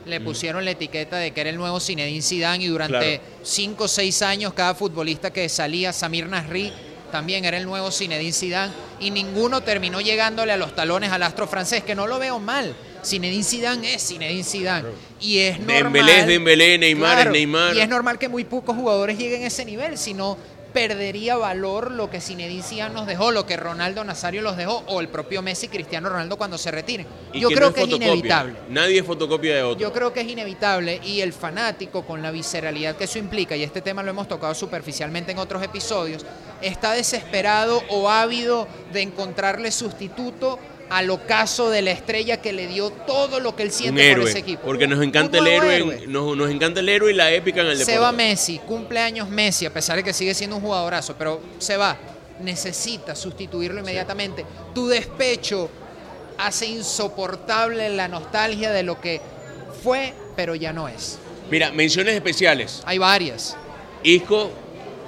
le 0.05 0.19
pusieron 0.19 0.65
la 0.65 0.71
etiqueta 0.71 1.17
de 1.17 1.31
que 1.31 1.41
era 1.41 1.49
el 1.51 1.57
nuevo 1.57 1.79
Zinedine 1.79 2.21
Zidane 2.21 2.63
y 2.63 2.67
durante 2.67 3.19
Claro. 3.19 3.23
cinco 3.43 3.83
o 3.85 3.87
seis 3.87 4.21
años 4.21 4.53
cada 4.53 4.73
futbolista 4.75 5.31
que 5.31 5.47
salía, 5.47 5.93
Samir 5.93 6.27
Nasri, 6.27 6.73
también 7.11 7.45
era 7.45 7.57
el 7.57 7.65
nuevo 7.65 7.91
Zinedine 7.91 8.31
Zidane 8.33 8.73
y 8.99 9.11
ninguno 9.11 9.61
terminó 9.61 10.01
llegándole 10.01 10.53
a 10.53 10.57
los 10.57 10.73
talones 10.75 11.11
al 11.11 11.23
astro 11.23 11.47
francés, 11.47 11.83
que 11.83 11.93
no 11.95 12.07
lo 12.07 12.17
veo 12.19 12.39
mal. 12.39 12.73
Zinedine 13.03 13.43
Zidane 13.43 13.93
es 13.95 14.07
Zinedine 14.07 14.43
Zidane 14.43 14.89
y 15.19 15.39
es 15.39 15.59
normal. 15.59 15.83
Dembélé 15.83 16.19
es 16.19 16.27
Dembélé, 16.27 16.77
Neymar 16.77 17.27
es 17.27 17.31
Neymar. 17.31 17.75
Y 17.75 17.79
es 17.81 17.89
normal 17.89 18.19
que 18.19 18.29
muy 18.29 18.43
pocos 18.43 18.75
jugadores 18.75 19.17
lleguen 19.17 19.43
a 19.43 19.47
ese 19.47 19.65
nivel, 19.65 19.97
si 19.97 20.13
no 20.13 20.37
perdería 20.71 21.35
valor 21.35 21.91
lo 21.91 22.09
que 22.09 22.21
Zinedine 22.21 22.63
Zidane 22.63 22.93
nos 22.93 23.05
dejó, 23.05 23.31
lo 23.31 23.45
que 23.45 23.57
Ronaldo 23.57 24.05
Nazario 24.05 24.41
los 24.41 24.55
dejó 24.55 24.83
o 24.87 25.01
el 25.01 25.09
propio 25.09 25.41
Messi, 25.41 25.67
Cristiano 25.67 26.07
Ronaldo 26.07 26.37
cuando 26.37 26.57
se 26.57 26.71
retiren. 26.71 27.05
Y 27.33 27.41
Yo 27.41 27.49
creo 27.49 27.73
que 27.73 27.81
es 27.81 27.85
fotocopia. 27.87 28.07
inevitable. 28.07 28.53
Nadie 28.69 28.99
es 28.99 29.05
fotocopia 29.05 29.55
de 29.55 29.63
otro. 29.63 29.81
Yo 29.81 29.91
creo 29.91 30.13
que 30.13 30.21
es 30.21 30.27
inevitable 30.29 31.01
y 31.03 31.19
el 31.19 31.33
fanático 31.33 32.05
con 32.05 32.21
la 32.21 32.31
visceralidad 32.31 32.95
que 32.95 33.03
eso 33.03 33.19
implica, 33.19 33.55
y 33.55 33.63
este 33.63 33.81
tema 33.81 34.01
lo 34.01 34.11
hemos 34.11 34.29
tocado 34.29 34.55
superficialmente 34.55 35.33
en 35.33 35.39
otros 35.39 35.61
episodios, 35.61 36.25
está 36.61 36.93
desesperado 36.93 37.83
o 37.89 38.09
ávido 38.09 38.67
de 38.93 39.01
encontrarle 39.01 39.71
sustituto 39.71 40.57
al 40.91 41.09
ocaso 41.09 41.69
de 41.69 41.81
la 41.81 41.91
estrella 41.91 42.41
que 42.41 42.51
le 42.51 42.67
dio 42.67 42.89
todo 42.89 43.39
lo 43.39 43.55
que 43.55 43.63
él 43.63 43.71
siente 43.71 44.13
por 44.13 44.27
ese 44.27 44.39
equipo. 44.39 44.63
Porque 44.63 44.87
nos 44.87 45.01
encanta 45.01 45.37
el 45.37 45.47
héroe. 45.47 46.03
Nos, 46.05 46.35
nos 46.35 46.49
encanta 46.49 46.81
el 46.81 46.89
héroe 46.89 47.11
y 47.11 47.15
la 47.15 47.31
épica 47.31 47.61
en 47.61 47.67
el 47.67 47.77
deporte. 47.77 47.93
Se 47.93 47.97
va 47.97 48.11
Messi, 48.11 48.59
cumpleaños 48.59 49.29
Messi, 49.29 49.65
a 49.65 49.71
pesar 49.71 49.95
de 49.95 50.03
que 50.03 50.11
sigue 50.11 50.33
siendo 50.33 50.57
un 50.57 50.61
jugadorazo, 50.61 51.15
pero 51.17 51.39
se 51.59 51.77
va. 51.77 51.97
Necesita 52.41 53.15
sustituirlo 53.15 53.79
inmediatamente. 53.79 54.45
Tu 54.75 54.89
despecho 54.89 55.69
hace 56.37 56.65
insoportable 56.65 57.87
la 57.87 58.09
nostalgia 58.09 58.71
de 58.71 58.83
lo 58.83 58.99
que 58.99 59.21
fue, 59.81 60.13
pero 60.35 60.55
ya 60.55 60.73
no 60.73 60.89
es. 60.89 61.19
Mira, 61.49 61.71
menciones 61.71 62.15
especiales. 62.15 62.83
Hay 62.85 62.97
varias. 62.97 63.55
Isco, 64.03 64.51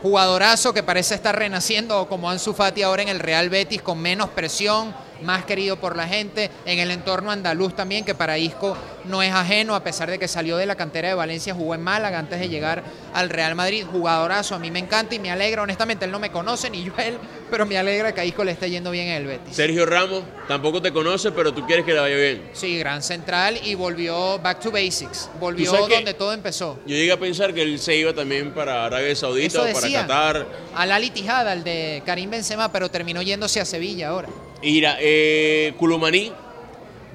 Jugadorazo 0.02 0.74
que 0.74 0.84
parece 0.84 1.16
estar 1.16 1.34
renaciendo 1.34 2.10
como 2.10 2.30
Ansu 2.30 2.54
Fati 2.54 2.84
ahora 2.84 3.04
en 3.04 3.08
el 3.08 3.20
Real 3.20 3.50
Betis 3.50 3.82
con 3.82 4.00
menos 4.00 4.30
presión, 4.32 4.94
más 5.22 5.46
querido 5.46 5.78
por 5.78 5.96
la 5.96 6.08
gente, 6.08 6.50
en 6.66 6.80
el 6.80 6.92
entorno 6.92 7.32
andaluz 7.32 7.76
también, 7.76 8.06
que 8.06 8.16
para 8.16 8.38
Isco 8.38 8.78
no 9.06 9.22
es 9.22 9.34
ajeno, 9.34 9.76
a 9.76 9.84
pesar 9.84 10.10
de 10.10 10.20
que 10.20 10.28
salió 10.28 10.58
de 10.58 10.66
la 10.66 10.76
cantera 10.76 11.10
de 11.10 11.14
Valencia, 11.14 11.54
jugó 11.54 11.76
en 11.76 11.82
Málaga 11.82 12.20
antes 12.20 12.40
de 12.40 12.50
llegar 12.50 12.84
al 13.14 13.30
Real 13.30 13.56
Madrid. 13.56 13.86
Jugadorazo, 13.90 14.56
a 14.56 14.60
mí 14.60 14.72
me 14.72 14.80
encanta 14.80 15.16
y 15.16 15.20
me 15.20 15.32
alegra, 15.32 15.62
honestamente, 15.62 16.06
él 16.06 16.12
no 16.12 16.20
me 16.20 16.32
conoce 16.32 16.70
ni 16.70 16.84
yo 16.84 16.94
a 16.98 17.04
él, 17.04 17.18
pero 17.50 17.66
me 17.66 17.78
alegra 17.78 18.14
que 18.14 18.22
a 18.22 18.26
Isco 18.26 18.44
le 18.44 18.52
esté 18.52 18.70
yendo 18.70 18.92
bien 18.92 19.08
en 19.08 19.16
el 19.16 19.28
Betis. 19.28 19.56
Sergio 19.56 19.86
Ramos, 19.86 20.24
tampoco 20.48 20.82
te 20.82 20.92
conoce, 20.92 21.32
pero 21.32 21.54
tú 21.54 21.66
quieres 21.66 21.86
que 21.86 21.94
le 21.94 22.00
vaya 22.00 22.16
bien. 22.16 22.50
Sí, 22.54 22.78
gran 22.78 23.04
central 23.04 23.60
y 23.64 23.76
volvió 23.76 24.40
back 24.40 24.60
to 24.60 24.72
basics, 24.72 25.30
volvió 25.40 25.72
donde 25.88 26.14
todo 26.14 26.34
empezó. 26.34 26.80
Yo 26.86 26.96
llegué 26.96 27.12
a 27.12 27.20
pensar 27.20 27.54
que 27.54 27.62
él 27.62 27.80
se 27.80 27.96
iba 27.96 28.14
también 28.14 28.54
para 28.54 28.86
Arabia 28.86 29.16
Saudita 29.16 29.62
o 29.62 29.74
para. 29.74 29.92
Qatar. 29.94 30.48
Al 30.76 30.92
Ali 30.92 31.12
Tijada, 31.12 31.52
al 31.52 31.64
de 31.64 32.02
Karim 32.06 32.30
Benzema, 32.32 32.72
pero 32.72 32.90
terminó 32.90 33.22
yéndose 33.22 33.60
a 33.60 33.66
Sevilla 33.66 34.10
ahora. 34.10 34.30
Mira, 34.64 34.98
eh, 35.00 35.74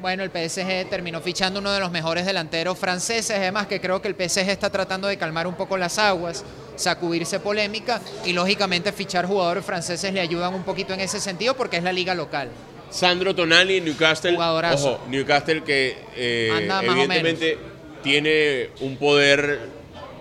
Bueno, 0.02 0.22
el 0.22 0.30
PSG 0.30 0.88
terminó 0.88 1.20
fichando 1.20 1.61
uno 1.61 1.72
de 1.72 1.80
los 1.80 1.90
mejores 1.90 2.24
delanteros 2.26 2.78
franceses, 2.78 3.37
además 3.37 3.66
que 3.66 3.80
creo 3.80 4.00
que 4.02 4.08
el 4.08 4.14
PSG 4.14 4.48
está 4.50 4.70
tratando 4.70 5.08
de 5.08 5.16
calmar 5.16 5.46
un 5.46 5.54
poco 5.54 5.76
las 5.76 5.98
aguas, 5.98 6.44
sacudirse 6.76 7.40
polémica 7.40 8.00
y 8.24 8.32
lógicamente 8.32 8.92
fichar 8.92 9.26
jugadores 9.26 9.64
franceses 9.64 10.12
le 10.12 10.20
ayudan 10.20 10.54
un 10.54 10.62
poquito 10.62 10.92
en 10.92 11.00
ese 11.00 11.20
sentido 11.20 11.54
porque 11.56 11.78
es 11.78 11.82
la 11.82 11.92
liga 11.92 12.14
local. 12.14 12.50
Sandro 12.90 13.34
Tonali, 13.34 13.80
Newcastle. 13.80 14.32
Jugadorazo. 14.34 14.92
Ojo, 14.94 15.04
Newcastle 15.08 15.62
que 15.64 15.96
eh, 16.16 16.68
evidentemente 16.82 17.58
tiene 18.02 18.70
un 18.80 18.96
poder 18.96 19.58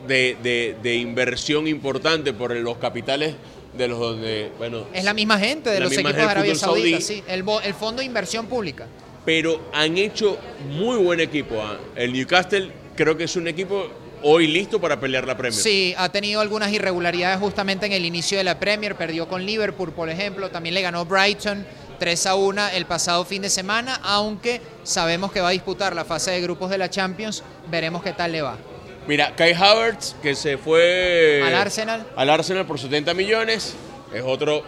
de, 0.08 0.38
de- 0.42 0.76
de 0.82 0.96
inversión 0.96 1.68
importante 1.68 2.34
por 2.34 2.56
los 2.56 2.78
capitales 2.78 3.36
de 3.74 3.88
los 3.88 4.00
donde, 4.00 4.52
bueno, 4.58 4.86
Es 4.94 5.04
la 5.04 5.14
misma 5.14 5.38
gente 5.40 5.70
de 5.70 5.80
los 5.80 5.92
equipos 5.92 6.16
de 6.16 6.22
Arabia 6.22 6.56
Saudita, 6.56 7.02
saudí. 7.02 7.02
sí, 7.02 7.24
el, 7.28 7.44
el 7.64 7.74
Fondo 7.74 8.00
de 8.00 8.06
Inversión 8.06 8.48
Pública. 8.48 8.88
pero 9.26 9.60
han 9.74 9.98
hecho 9.98 10.38
muy 10.70 10.98
buen 10.98 11.20
equipo. 11.20 11.62
¿ah? 11.62 11.78
El 11.96 12.14
Newcastle 12.14 12.72
creo 12.96 13.18
que 13.18 13.26
es 13.26 13.36
un 13.36 13.48
equipo 13.48 13.88
hoy 14.24 14.48
listo 14.48 14.80
para 14.82 15.00
pelear 15.00 15.28
la 15.28 15.38
Premier. 15.38 15.62
Sí, 15.62 15.94
ha 15.98 16.10
tenido 16.10 16.42
algunas 16.42 16.72
irregularidades 16.72 17.40
justamente 17.40 17.86
en 17.86 17.92
el 17.92 18.06
inicio 18.06 18.38
de 18.38 18.44
la 18.44 18.60
Premier, 18.60 18.96
perdió 18.96 19.28
con 19.28 19.46
Liverpool, 19.46 19.92
por 19.92 20.10
ejemplo, 20.10 20.50
también 20.50 20.74
le 20.74 20.82
ganó 20.82 21.06
Brighton 21.06 21.66
3 22.00 22.26
a 22.28 22.36
1 22.36 22.70
el 22.70 22.86
pasado 22.86 23.26
fin 23.26 23.42
de 23.42 23.50
semana, 23.50 24.00
aunque 24.04 24.62
sabemos 24.84 25.32
que 25.32 25.42
va 25.42 25.50
a 25.50 25.52
disputar 25.52 25.96
la 25.96 26.06
fase 26.06 26.32
de 26.32 26.42
grupos 26.42 26.70
de 26.70 26.78
la 26.78 26.90
Champions, 26.90 27.44
veremos 27.70 28.02
qué 28.04 28.14
tal 28.14 28.32
le 28.32 28.42
va. 28.42 28.58
Mira, 29.08 29.34
Kai 29.36 29.54
Havertz, 29.54 30.16
que 30.22 30.36
se 30.36 30.58
fue 30.58 31.42
Al 31.46 31.56
Arsenal. 31.56 32.06
al 32.16 32.30
Arsenal 32.30 32.66
por 32.66 32.78
70 32.80 33.14
millones, 33.14 33.74
es 34.14 34.22
otro 34.26 34.64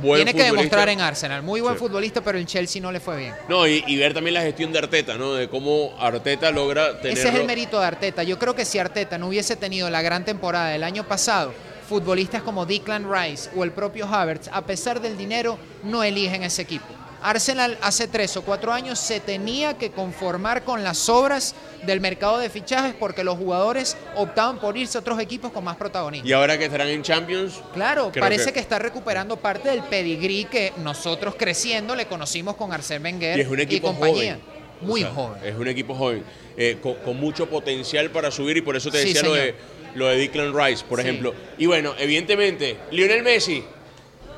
buen 0.00 0.24
Tiene 0.24 0.32
que 0.32 0.44
futbolista. 0.44 0.56
demostrar 0.56 0.88
en 0.88 1.00
Arsenal, 1.00 1.42
muy 1.42 1.60
buen 1.60 1.74
Sí. 1.74 1.80
futbolista, 1.80 2.20
pero 2.22 2.38
el 2.38 2.46
Chelsea 2.46 2.80
no 2.80 2.92
le 2.92 3.00
fue 3.00 3.16
bien. 3.18 3.34
No, 3.48 3.66
y, 3.66 3.82
y 3.86 3.96
ver 3.96 4.14
también 4.14 4.34
la 4.34 4.42
gestión 4.42 4.72
de 4.72 4.78
Arteta, 4.78 5.18
¿no? 5.18 5.34
De 5.34 5.48
cómo 5.48 5.94
Arteta 5.98 6.50
logra 6.52 7.00
tener. 7.00 7.18
Ese 7.18 7.28
es 7.28 7.34
el 7.34 7.44
mérito 7.44 7.80
de 7.80 7.86
Arteta. 7.86 8.22
Yo 8.22 8.38
creo 8.38 8.54
que 8.54 8.64
si 8.64 8.78
Arteta 8.78 9.18
no 9.18 9.28
hubiese 9.28 9.56
tenido 9.56 9.90
la 9.90 10.00
gran 10.00 10.24
temporada 10.24 10.68
del 10.68 10.84
año 10.84 11.04
pasado, 11.06 11.52
futbolistas 11.88 12.42
como 12.42 12.64
Declan 12.64 13.06
Rice 13.12 13.50
o 13.56 13.64
el 13.64 13.72
propio 13.72 14.06
Havertz, 14.06 14.48
a 14.52 14.62
pesar 14.64 15.00
del 15.00 15.18
dinero, 15.18 15.58
no 15.82 16.02
eligen 16.04 16.42
ese 16.44 16.62
equipo. 16.62 16.86
Arsenal 17.22 17.78
hace 17.82 18.08
tres 18.08 18.36
o 18.36 18.42
cuatro 18.42 18.72
años 18.72 18.98
se 18.98 19.20
tenía 19.20 19.78
que 19.78 19.90
conformar 19.90 20.64
con 20.64 20.82
las 20.84 21.08
obras 21.08 21.54
del 21.86 22.00
mercado 22.00 22.38
de 22.38 22.50
fichajes 22.50 22.94
porque 22.98 23.24
los 23.24 23.36
jugadores 23.38 23.96
optaban 24.16 24.58
por 24.58 24.76
irse 24.76 24.98
a 24.98 25.00
otros 25.00 25.18
equipos 25.20 25.52
con 25.52 25.64
más 25.64 25.76
protagonismo. 25.76 26.28
Y 26.28 26.32
ahora 26.32 26.58
que 26.58 26.64
estarán 26.66 26.88
en 26.88 27.02
Champions, 27.02 27.60
Claro, 27.72 28.10
parece 28.18 28.46
que- 28.46 28.52
que... 28.54 28.60
está 28.60 28.78
recuperando 28.78 29.36
parte 29.36 29.68
del 29.70 29.82
pedigrí 29.82 30.44
que 30.46 30.72
nosotros 30.78 31.34
creciendo 31.38 31.94
le 31.94 32.06
conocimos 32.06 32.56
con 32.56 32.70
Arsène 32.72 33.02
Wenger 33.04 33.38
y 33.38 33.40
es 33.42 33.48
un 33.48 33.60
equipo 33.60 33.88
compañía. 33.88 34.34
joven. 34.34 34.52
Muy 34.82 35.02
O 35.02 35.06
sea, 35.06 35.14
joven. 35.14 35.44
Es 35.44 35.54
un 35.56 35.68
equipo 35.68 35.94
joven, 35.94 36.24
eh, 36.56 36.78
con, 36.82 36.94
con 36.96 37.16
mucho 37.18 37.48
potencial 37.48 38.10
para 38.10 38.30
subir 38.32 38.56
y 38.56 38.62
por 38.62 38.74
eso 38.76 38.90
te 38.90 39.00
Sí, 39.02 39.08
decía 39.12 39.22
lo 39.22 39.34
de, 39.34 39.54
lo 39.94 40.06
de 40.08 40.16
Declan 40.16 40.52
Rice, 40.52 40.84
por 40.88 41.00
Sí. 41.00 41.06
ejemplo. 41.06 41.34
Y 41.56 41.66
bueno, 41.66 41.94
evidentemente, 41.98 42.76
Lionel 42.90 43.22
Messi 43.22 43.62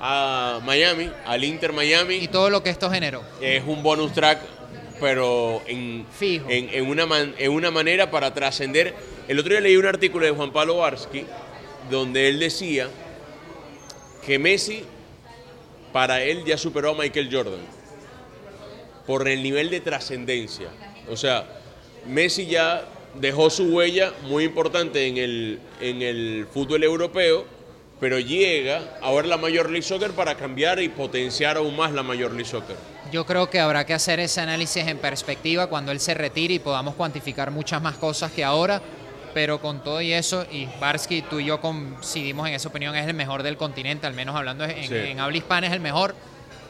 a 0.06 0.60
Miami, 0.62 1.10
al 1.24 1.42
Inter 1.44 1.72
Miami. 1.72 2.16
Y 2.16 2.28
todo 2.28 2.50
lo 2.50 2.62
que 2.62 2.68
esto 2.68 2.90
generó. 2.90 3.22
es 3.40 3.62
un 3.66 3.82
bonus 3.82 4.12
track, 4.12 4.38
pero 5.00 5.62
en, 5.66 6.04
Fijo. 6.18 6.44
en, 6.50 6.68
en 6.68 6.86
una, 6.86 7.06
man- 7.06 7.34
en 7.38 7.50
una 7.50 7.70
manera 7.70 8.10
para 8.10 8.34
trascender 8.34 8.94
El 9.28 9.38
otro 9.38 9.52
día 9.52 9.62
leí 9.62 9.76
un 9.78 9.86
artículo 9.86 10.26
de 10.26 10.32
Juan 10.32 10.52
Pablo 10.52 10.76
Varsky 10.76 11.24
donde 11.90 12.28
él 12.28 12.38
decía 12.38 12.88
que 14.26 14.38
Messi 14.38 14.84
para 15.92 16.22
él 16.22 16.44
ya 16.44 16.58
superó 16.58 16.90
a 16.90 16.94
Michael 16.94 17.30
Jordan 17.32 17.60
por 19.06 19.26
el 19.26 19.42
nivel 19.42 19.70
de 19.70 19.80
trascendencia. 19.80 20.68
O 21.10 21.16
sea, 21.16 21.46
Messi 22.06 22.46
ya 22.46 22.84
dejó 23.14 23.48
su 23.48 23.64
huella 23.74 24.12
muy 24.24 24.44
importante 24.44 25.06
en 25.06 25.16
el, 25.16 25.60
en 25.80 26.02
el 26.02 26.46
fútbol 26.52 26.82
europeo, 26.84 27.46
pero 28.04 28.18
llega 28.18 28.82
ahora 29.00 29.26
la 29.28 29.38
Major 29.38 29.70
League 29.70 29.80
Soccer 29.80 30.10
para 30.10 30.34
cambiar 30.34 30.78
y 30.78 30.90
potenciar 30.90 31.56
aún 31.56 31.74
más 31.74 31.90
la 31.90 32.02
Major 32.02 32.32
League 32.32 32.44
Soccer. 32.44 32.76
Yo 33.10 33.24
creo 33.24 33.48
que 33.48 33.58
habrá 33.60 33.86
que 33.86 33.94
hacer 33.94 34.20
ese 34.20 34.42
análisis 34.42 34.86
en 34.86 34.98
perspectiva 34.98 35.68
cuando 35.68 35.90
él 35.90 36.00
se 36.00 36.12
retire 36.12 36.52
y 36.52 36.58
podamos 36.58 36.96
cuantificar 36.96 37.50
muchas 37.50 37.80
más 37.80 37.94
cosas 37.94 38.30
que 38.30 38.44
ahora, 38.44 38.82
pero 39.32 39.58
con 39.58 39.82
todo 39.82 40.02
y 40.02 40.12
eso, 40.12 40.44
y 40.52 40.68
Barsky, 40.78 41.22
tú 41.22 41.40
y 41.40 41.46
yo 41.46 41.62
coincidimos 41.62 42.46
en 42.46 42.52
esa 42.52 42.68
opinión, 42.68 42.94
es 42.94 43.06
el 43.06 43.14
mejor 43.14 43.42
del 43.42 43.56
continente, 43.56 44.06
al 44.06 44.12
menos 44.12 44.36
hablando 44.36 44.64
en, 44.64 44.86
Sí. 44.86 44.94
en 44.94 45.18
habla 45.18 45.38
hispana, 45.38 45.66
es 45.68 45.72
el 45.72 45.80
mejor, 45.80 46.14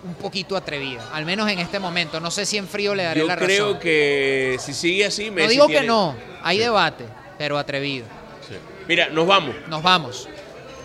un 0.04 0.14
poquito 0.14 0.56
atrevida, 0.56 1.02
al 1.12 1.24
menos 1.24 1.50
en 1.50 1.58
este 1.58 1.80
momento. 1.80 2.20
No 2.20 2.30
sé 2.30 2.46
si 2.46 2.58
en 2.58 2.68
frío 2.68 2.94
le 2.94 3.02
daré 3.02 3.18
Yo 3.18 3.26
la 3.26 3.36
creo 3.36 3.66
razón. 3.70 3.80
que 3.80 4.56
si 4.60 4.72
sigue 4.72 5.04
así, 5.06 5.32
Messi 5.32 5.46
no 5.46 5.50
digo 5.50 5.66
tiene- 5.66 5.80
que 5.80 5.86
no, 5.88 6.14
hay 6.44 6.58
debate, 6.58 7.06
pero 7.38 7.58
atrevido. 7.58 8.06
Sí. 8.48 8.54
Mira, 8.86 9.08
nos 9.08 9.26
vamos. 9.26 9.56
Nos 9.66 9.82
vamos. 9.82 10.28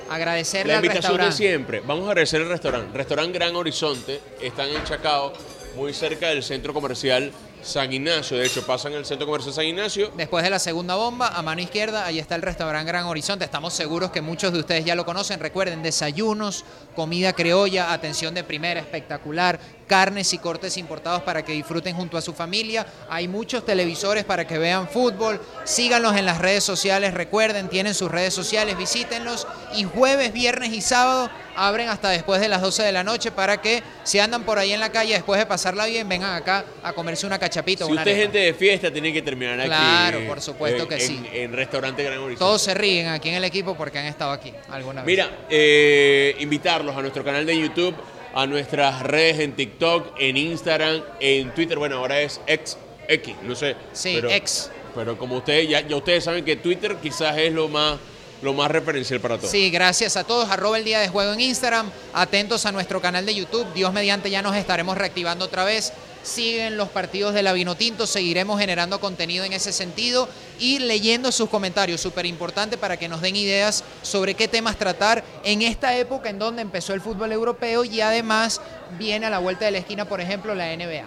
Agradecerle 0.09 0.73
La 0.73 0.79
al 0.79 0.85
invitación 0.85 1.17
de 1.17 1.31
siempre. 1.31 1.81
Vamos 1.81 2.07
a 2.07 2.09
agradecer 2.09 2.41
el 2.41 2.49
restaurante. 2.49 2.97
Restaurante 2.97 3.33
Gran 3.37 3.55
Horizonte. 3.55 4.19
Están 4.41 4.69
en 4.69 4.83
Chacao, 4.83 5.33
muy 5.75 5.93
cerca 5.93 6.29
del 6.29 6.43
centro 6.43 6.73
comercial 6.73 7.31
San 7.61 7.91
Ignacio. 7.91 8.37
De 8.37 8.45
hecho, 8.45 8.65
pasan 8.65 8.93
el 8.93 9.05
centro 9.05 9.27
comercial 9.27 9.53
San 9.53 9.65
Ignacio. 9.65 10.11
Después 10.15 10.43
de 10.43 10.49
la 10.49 10.59
segunda 10.59 10.95
bomba, 10.95 11.27
a 11.29 11.41
mano 11.41 11.61
izquierda, 11.61 12.05
ahí 12.05 12.19
está 12.19 12.35
el 12.35 12.41
restaurante 12.41 12.87
Gran 12.87 13.05
Horizonte. 13.05 13.45
Estamos 13.45 13.73
seguros 13.73 14.11
que 14.11 14.21
muchos 14.21 14.53
de 14.53 14.59
ustedes 14.59 14.85
ya 14.85 14.95
lo 14.95 15.05
conocen. 15.05 15.39
Recuerden, 15.39 15.83
desayunos, 15.83 16.65
comida 16.95 17.33
criolla, 17.33 17.93
atención 17.93 18.33
de 18.33 18.43
primera, 18.43 18.79
espectacular, 18.79 19.59
carnes 19.89 20.31
y 20.33 20.37
cortes 20.37 20.77
importados 20.77 21.23
para 21.23 21.43
que 21.43 21.51
disfruten 21.51 21.95
junto 21.95 22.15
a 22.15 22.21
su 22.21 22.31
familia. 22.33 22.85
Hay 23.09 23.27
muchos 23.27 23.65
televisores 23.65 24.23
para 24.23 24.45
que 24.45 24.57
vean 24.59 24.87
fútbol. 24.87 25.41
Síganlos 25.65 26.15
en 26.15 26.25
las 26.25 26.37
redes 26.37 26.63
sociales. 26.63 27.13
Recuerden, 27.13 27.67
tienen 27.69 27.95
sus 27.95 28.09
redes 28.11 28.33
sociales, 28.33 28.77
visítenlos. 28.77 29.47
Y 29.75 29.83
jueves, 29.85 30.31
viernes 30.31 30.71
y 30.71 30.81
sábado 30.81 31.29
abren 31.55 31.89
hasta 31.89 32.09
después 32.09 32.39
de 32.39 32.47
las 32.47 32.61
12 32.61 32.83
de 32.83 32.91
la 32.93 33.03
noche 33.03 33.31
para 33.31 33.59
que 33.61 33.83
si 34.05 34.19
andan 34.19 34.43
por 34.43 34.59
ahí 34.59 34.71
en 34.71 34.79
la 34.79 34.91
calle 34.91 35.13
después 35.15 35.39
de 35.39 35.45
pasarla 35.47 35.87
bien, 35.87 36.07
vengan 36.07 36.35
acá 36.35 36.63
a 36.83 36.93
comerse 36.93 37.25
una 37.25 37.37
cachapita 37.39 37.83
Si 37.85 37.91
una 37.91 38.01
usted 38.01 38.11
es 38.11 38.17
gente 38.21 38.37
de 38.37 38.53
fiesta, 38.53 38.93
tiene 38.93 39.11
que 39.11 39.21
terminar 39.23 39.59
aquí. 39.59 39.67
Claro, 39.67 40.19
por 40.27 40.39
supuesto 40.39 40.87
que 40.87 40.95
en- 40.95 41.01
sí. 41.01 41.25
En 41.33 41.51
restaurante 41.51 42.03
Gran 42.03 42.19
Horizonte. 42.19 42.39
Todos 42.39 42.61
se 42.61 42.73
ríen 42.75 43.07
aquí 43.07 43.27
en 43.29 43.35
el 43.35 43.43
equipo 43.43 43.75
porque 43.75 43.97
han 43.97 44.05
estado 44.05 44.31
aquí 44.31 44.53
alguna 44.69 45.01
vez. 45.01 45.07
Mira, 45.07 45.29
eh, 45.49 46.35
invitarlos 46.39 46.95
a 46.95 47.01
nuestro 47.01 47.23
canal 47.25 47.43
de 47.45 47.59
YouTube, 47.59 47.95
a 48.33 48.45
nuestras 48.45 49.01
redes 49.01 49.39
en 49.39 49.55
TikTok, 49.55 50.15
en 50.19 50.37
Instagram, 50.37 51.03
en 51.19 51.53
Twitter. 51.53 51.77
Bueno, 51.77 51.97
ahora 51.97 52.21
es 52.21 52.41
X, 52.47 52.77
X, 53.07 53.35
no 53.43 53.55
sé. 53.55 53.75
Sí, 53.93 54.13
pero, 54.15 54.29
X. 54.29 54.71
Pero 54.95 55.17
como 55.17 55.37
ustedes 55.37 55.69
ya, 55.69 55.81
ya 55.81 55.95
ustedes 55.95 56.23
saben 56.23 56.43
que 56.43 56.55
Twitter 56.55 56.97
quizás 57.01 57.37
es 57.37 57.53
lo 57.53 57.67
más 57.67 57.97
lo 58.41 58.53
más 58.53 58.71
referencial 58.71 59.19
para 59.19 59.37
todos. 59.37 59.51
Sí, 59.51 59.69
gracias 59.69 60.15
a 60.15 60.23
todos. 60.23 60.49
Arroba 60.49 60.77
el 60.77 60.85
día 60.85 60.99
de 60.99 61.09
juego 61.09 61.33
en 61.33 61.41
Instagram. 61.41 61.91
Atentos 62.13 62.65
a 62.65 62.71
nuestro 62.71 63.01
canal 63.01 63.25
de 63.25 63.35
YouTube. 63.35 63.65
Dios 63.73 63.91
mediante 63.93 64.29
ya 64.29 64.41
nos 64.41 64.55
estaremos 64.55 64.97
reactivando 64.97 65.45
otra 65.45 65.65
vez. 65.65 65.93
Siguen 66.23 66.77
los 66.77 66.89
partidos 66.89 67.33
de 67.33 67.43
la 67.43 67.53
Vinotinto. 67.53 68.05
Seguiremos 68.05 68.59
generando 68.59 68.99
contenido 68.99 69.45
en 69.45 69.53
ese 69.53 69.71
sentido 69.71 70.27
y 70.59 70.79
leyendo 70.79 71.31
sus 71.31 71.49
comentarios. 71.49 72.01
Súper 72.01 72.25
importante 72.25 72.77
para 72.77 72.97
que 72.97 73.07
nos 73.07 73.21
den 73.21 73.35
ideas 73.35 73.83
sobre 74.01 74.33
qué 74.33 74.47
temas 74.47 74.77
tratar 74.77 75.23
en 75.43 75.61
esta 75.61 75.97
época 75.97 76.29
en 76.29 76.39
donde 76.39 76.61
empezó 76.61 76.93
el 76.93 77.01
fútbol 77.01 77.31
europeo 77.31 77.83
y 77.83 78.01
además 78.01 78.61
viene 78.97 79.25
a 79.25 79.29
la 79.29 79.39
vuelta 79.39 79.65
de 79.65 79.71
la 79.71 79.77
esquina, 79.79 80.05
por 80.05 80.21
ejemplo, 80.21 80.53
la 80.55 80.75
NBA. 80.75 81.05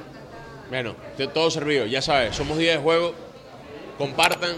Bueno, 0.71 0.97
de 1.19 1.27
todo 1.29 1.51
servido, 1.51 1.85
ya 1.85 2.01
sabes, 2.01 2.35
somos 2.35 2.57
Día 2.57 2.73
de 2.73 2.79
Juego. 2.79 3.15
Compartan, 3.99 4.57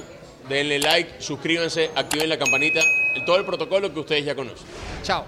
denle 0.48 0.78
like, 0.78 1.20
suscríbanse, 1.20 1.90
activen 1.96 2.28
la 2.28 2.38
campanita, 2.38 2.80
todo 3.26 3.36
el 3.36 3.44
protocolo 3.44 3.92
que 3.92 4.00
ustedes 4.00 4.24
ya 4.24 4.34
conocen. 4.34 4.66
Chao. 5.02 5.24